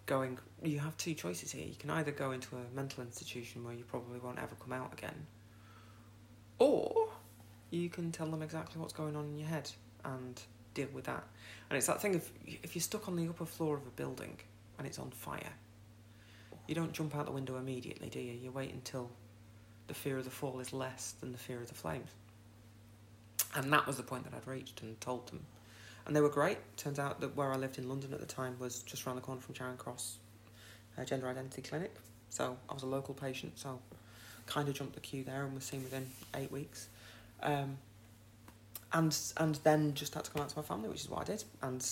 [0.06, 1.66] going, you have two choices here.
[1.66, 4.94] You can either go into a mental institution where you probably won't ever come out
[4.94, 5.28] again,
[6.60, 7.10] or
[7.70, 9.70] you can tell them exactly what's going on in your head
[10.06, 10.42] and
[10.74, 11.24] deal with that.
[11.70, 14.38] And it's that thing of if you're stuck on the upper floor of a building
[14.78, 15.54] and it's on fire,
[16.68, 18.34] you don't jump out the window immediately, do you?
[18.34, 19.10] You wait until
[19.88, 22.10] the fear of the fall is less than the fear of the flames.
[23.56, 25.46] And that was the point that I'd reached and told them.
[26.06, 26.58] And they were great.
[26.78, 29.22] Turns out that where I lived in London at the time was just around the
[29.22, 30.18] corner from Charing Cross
[30.98, 31.94] uh, Gender Identity Clinic.
[32.30, 33.80] So I was a local patient, so
[34.46, 36.88] kind of jumped the queue there and was seen within eight weeks.
[37.42, 37.78] Um,
[38.92, 41.24] and and then just had to come out to my family, which is what I
[41.26, 41.44] did.
[41.62, 41.86] And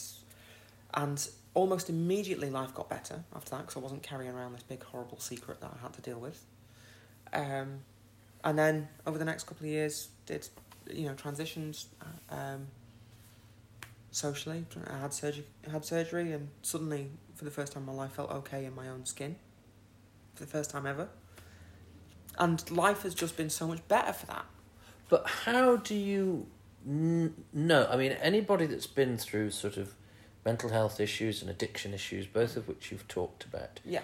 [0.93, 4.83] and almost immediately life got better after that because I wasn't carrying around this big
[4.83, 6.45] horrible secret that I had to deal with.
[7.33, 7.79] Um,
[8.43, 10.47] and then over the next couple of years, did
[10.91, 11.87] you know transitions
[12.29, 12.67] um,
[14.11, 14.65] socially.
[14.87, 18.31] I had surgery, had surgery, and suddenly, for the first time in my life, felt
[18.31, 19.35] okay in my own skin.
[20.35, 21.09] For the first time ever.
[22.37, 24.45] And life has just been so much better for that.
[25.09, 26.47] But how do you
[26.87, 27.87] n- know?
[27.91, 29.93] I mean, anybody that's been through sort of
[30.45, 34.01] mental health issues and addiction issues, both of which you've talked about, Yeah.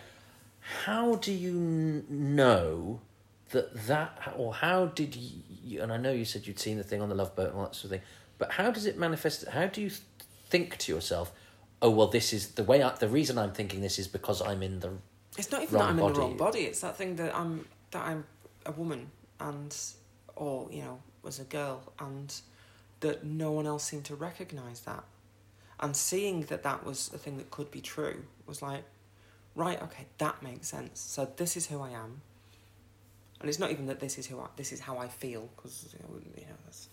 [0.86, 3.00] how do you n- know
[3.52, 7.02] that that, or how did you, and I know you said you'd seen the thing
[7.02, 8.02] on the love boat and all that sort of thing,
[8.38, 9.48] but how does it manifest?
[9.48, 9.92] How do you
[10.50, 11.32] think to yourself,
[11.82, 14.64] oh, well, this is the way, I, the reason I'm thinking this is because I'm
[14.64, 14.92] in the
[15.38, 16.08] It's not even that I'm body.
[16.08, 16.60] in the wrong body.
[16.62, 18.26] It's that thing that I'm that I'm
[18.66, 19.76] a woman and
[20.36, 22.34] or you know was a girl and
[23.02, 25.04] that no one else seemed to recognize that.
[25.80, 28.84] And seeing that that was a thing that could be true was like,
[29.56, 31.00] right, okay, that makes sense.
[31.00, 32.22] So this is who I am.
[33.40, 35.94] And it's not even that this is who I, this is how I feel because
[35.94, 36.90] you know, you know that's,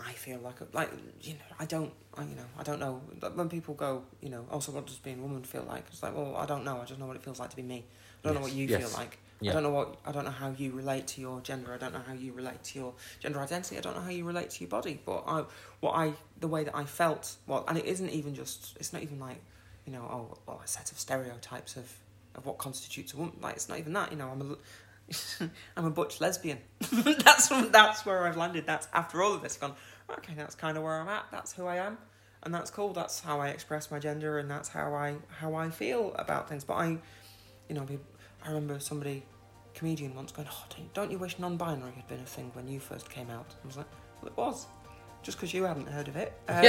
[0.00, 0.90] I feel like a, like
[1.22, 3.00] you know I don't I you know I don't know.
[3.34, 5.84] When people go you know oh, also what does being a woman feel like?
[5.88, 6.80] It's like well I don't know.
[6.80, 7.84] I just know what it feels like to be me.
[8.22, 8.80] I don't know what you yes.
[8.80, 9.50] feel like Yeah.
[9.50, 11.72] I don't know what I don't know how you relate to your gender.
[11.72, 13.78] I don't know how you relate to your gender identity.
[13.78, 15.00] I don't know how you relate to your body.
[15.04, 15.44] But I
[15.80, 19.02] what I the way that I felt well and it isn't even just it's not
[19.02, 19.40] even like
[19.86, 21.90] you know oh well a set of stereotypes of
[22.34, 23.36] of what constitutes a woman.
[23.40, 24.28] Like it's not even that you know.
[24.28, 24.56] I'm a
[25.76, 26.58] I'm a butch lesbian.
[26.92, 28.66] that's that's where I've landed.
[28.66, 29.74] That's after all of this gone.
[30.10, 31.26] Okay, that's kind of where I'm at.
[31.30, 31.98] That's who I am,
[32.42, 32.92] and that's cool.
[32.92, 36.64] That's how I express my gender, and that's how I how I feel about things.
[36.64, 36.98] But I,
[37.68, 37.86] you know,
[38.44, 39.24] I remember somebody,
[39.74, 42.80] comedian once going, "Oh, don't, don't you wish non-binary had been a thing when you
[42.80, 43.88] first came out?" I was like,
[44.22, 44.66] "Well, it was."
[45.24, 46.64] Just because you hadn't heard of it, um,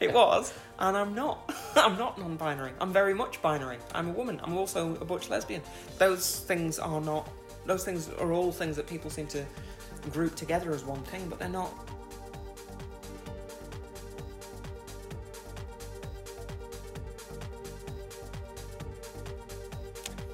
[0.00, 1.52] it was, and I'm not.
[1.76, 2.70] I'm not non-binary.
[2.80, 3.78] I'm very much binary.
[3.92, 4.40] I'm a woman.
[4.44, 5.60] I'm also a butch lesbian.
[5.98, 7.28] Those things are not.
[7.66, 9.44] Those things are all things that people seem to
[10.12, 11.72] group together as one thing, but they're not.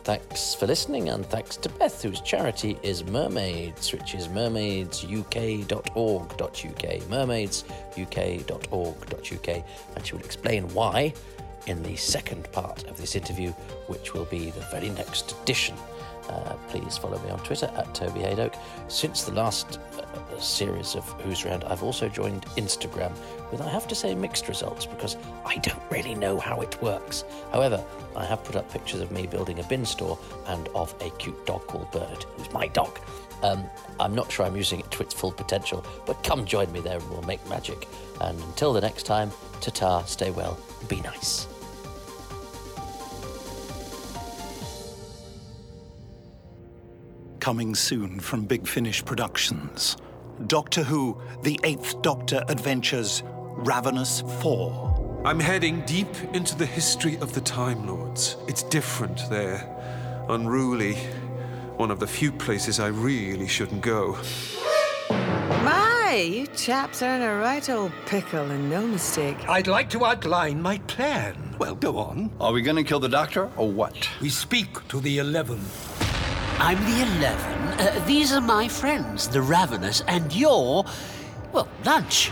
[0.06, 7.00] Thanks for listening, and thanks to Beth, whose charity is Mermaids, which is mermaidsuk.org.uk.
[7.10, 9.64] Mermaidsuk.org.uk.
[9.96, 11.12] And she will explain why
[11.66, 13.50] in the second part of this interview,
[13.88, 15.74] which will be the very next edition.
[16.28, 18.58] Uh, please follow me on Twitter at Toby Hadoke.
[18.88, 23.12] Since the last uh, series of Who's Round, I've also joined Instagram
[23.52, 27.24] with, I have to say, mixed results because I don't really know how it works.
[27.52, 27.82] However,
[28.16, 31.46] I have put up pictures of me building a bin store and of a cute
[31.46, 32.98] dog called Bird, who's my dog.
[33.42, 33.64] Um,
[34.00, 36.98] I'm not sure I'm using it to its full potential, but come join me there
[36.98, 37.86] and we'll make magic.
[38.20, 40.58] And until the next time, ta ta, stay well,
[40.88, 41.46] be nice.
[47.46, 49.96] Coming soon from Big Finish Productions.
[50.48, 55.22] Doctor Who, The Eighth Doctor Adventures, Ravenous 4.
[55.24, 58.36] I'm heading deep into the history of the Time Lords.
[58.48, 59.64] It's different there.
[60.28, 60.96] Unruly.
[61.76, 64.18] One of the few places I really shouldn't go.
[65.08, 69.48] My, you chaps are in a right old pickle and no mistake.
[69.48, 71.54] I'd like to outline my plan.
[71.60, 72.32] Well, go on.
[72.40, 74.10] Are we gonna kill the doctor or what?
[74.20, 75.60] We speak to the Eleven.
[76.58, 77.62] I'm the Eleven.
[77.78, 80.84] Uh, these are my friends, the Ravenous, and you're,
[81.52, 82.30] well, lunch.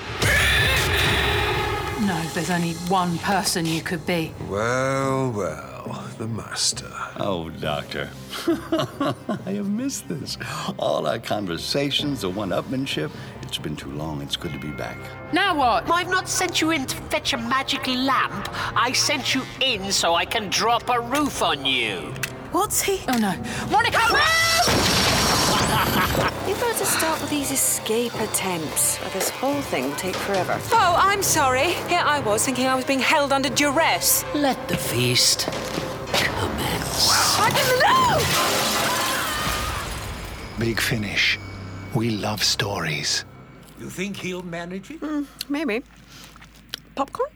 [2.01, 4.33] No, there's only one person you could be.
[4.49, 6.91] Well, well, the Master.
[7.19, 8.09] Oh, doctor.
[9.47, 10.39] I have missed this.
[10.79, 13.11] All our conversations, the one-upmanship.
[13.43, 14.23] It's been too long.
[14.23, 14.97] It's good to be back.
[15.35, 15.89] Now what?
[15.91, 18.49] I've not sent you in to fetch a magic lamp.
[18.75, 22.13] I sent you in so I can drop a roof on you.
[22.55, 23.01] What's he?
[23.09, 23.35] Oh no.
[23.69, 23.99] Monica!
[26.49, 30.57] You better start with these escape attempts, or this whole thing will take forever.
[30.71, 31.73] Oh, I'm sorry.
[31.89, 34.25] Here I was thinking I was being held under duress.
[34.35, 35.49] Let the feast
[36.13, 37.09] commence.
[37.41, 37.81] I didn't
[40.61, 40.65] know!
[40.65, 41.39] Big Finish.
[41.95, 43.25] We love stories.
[43.81, 45.01] You think he'll manage it?
[45.01, 45.83] Mm, maybe.
[46.95, 47.31] Popcorn?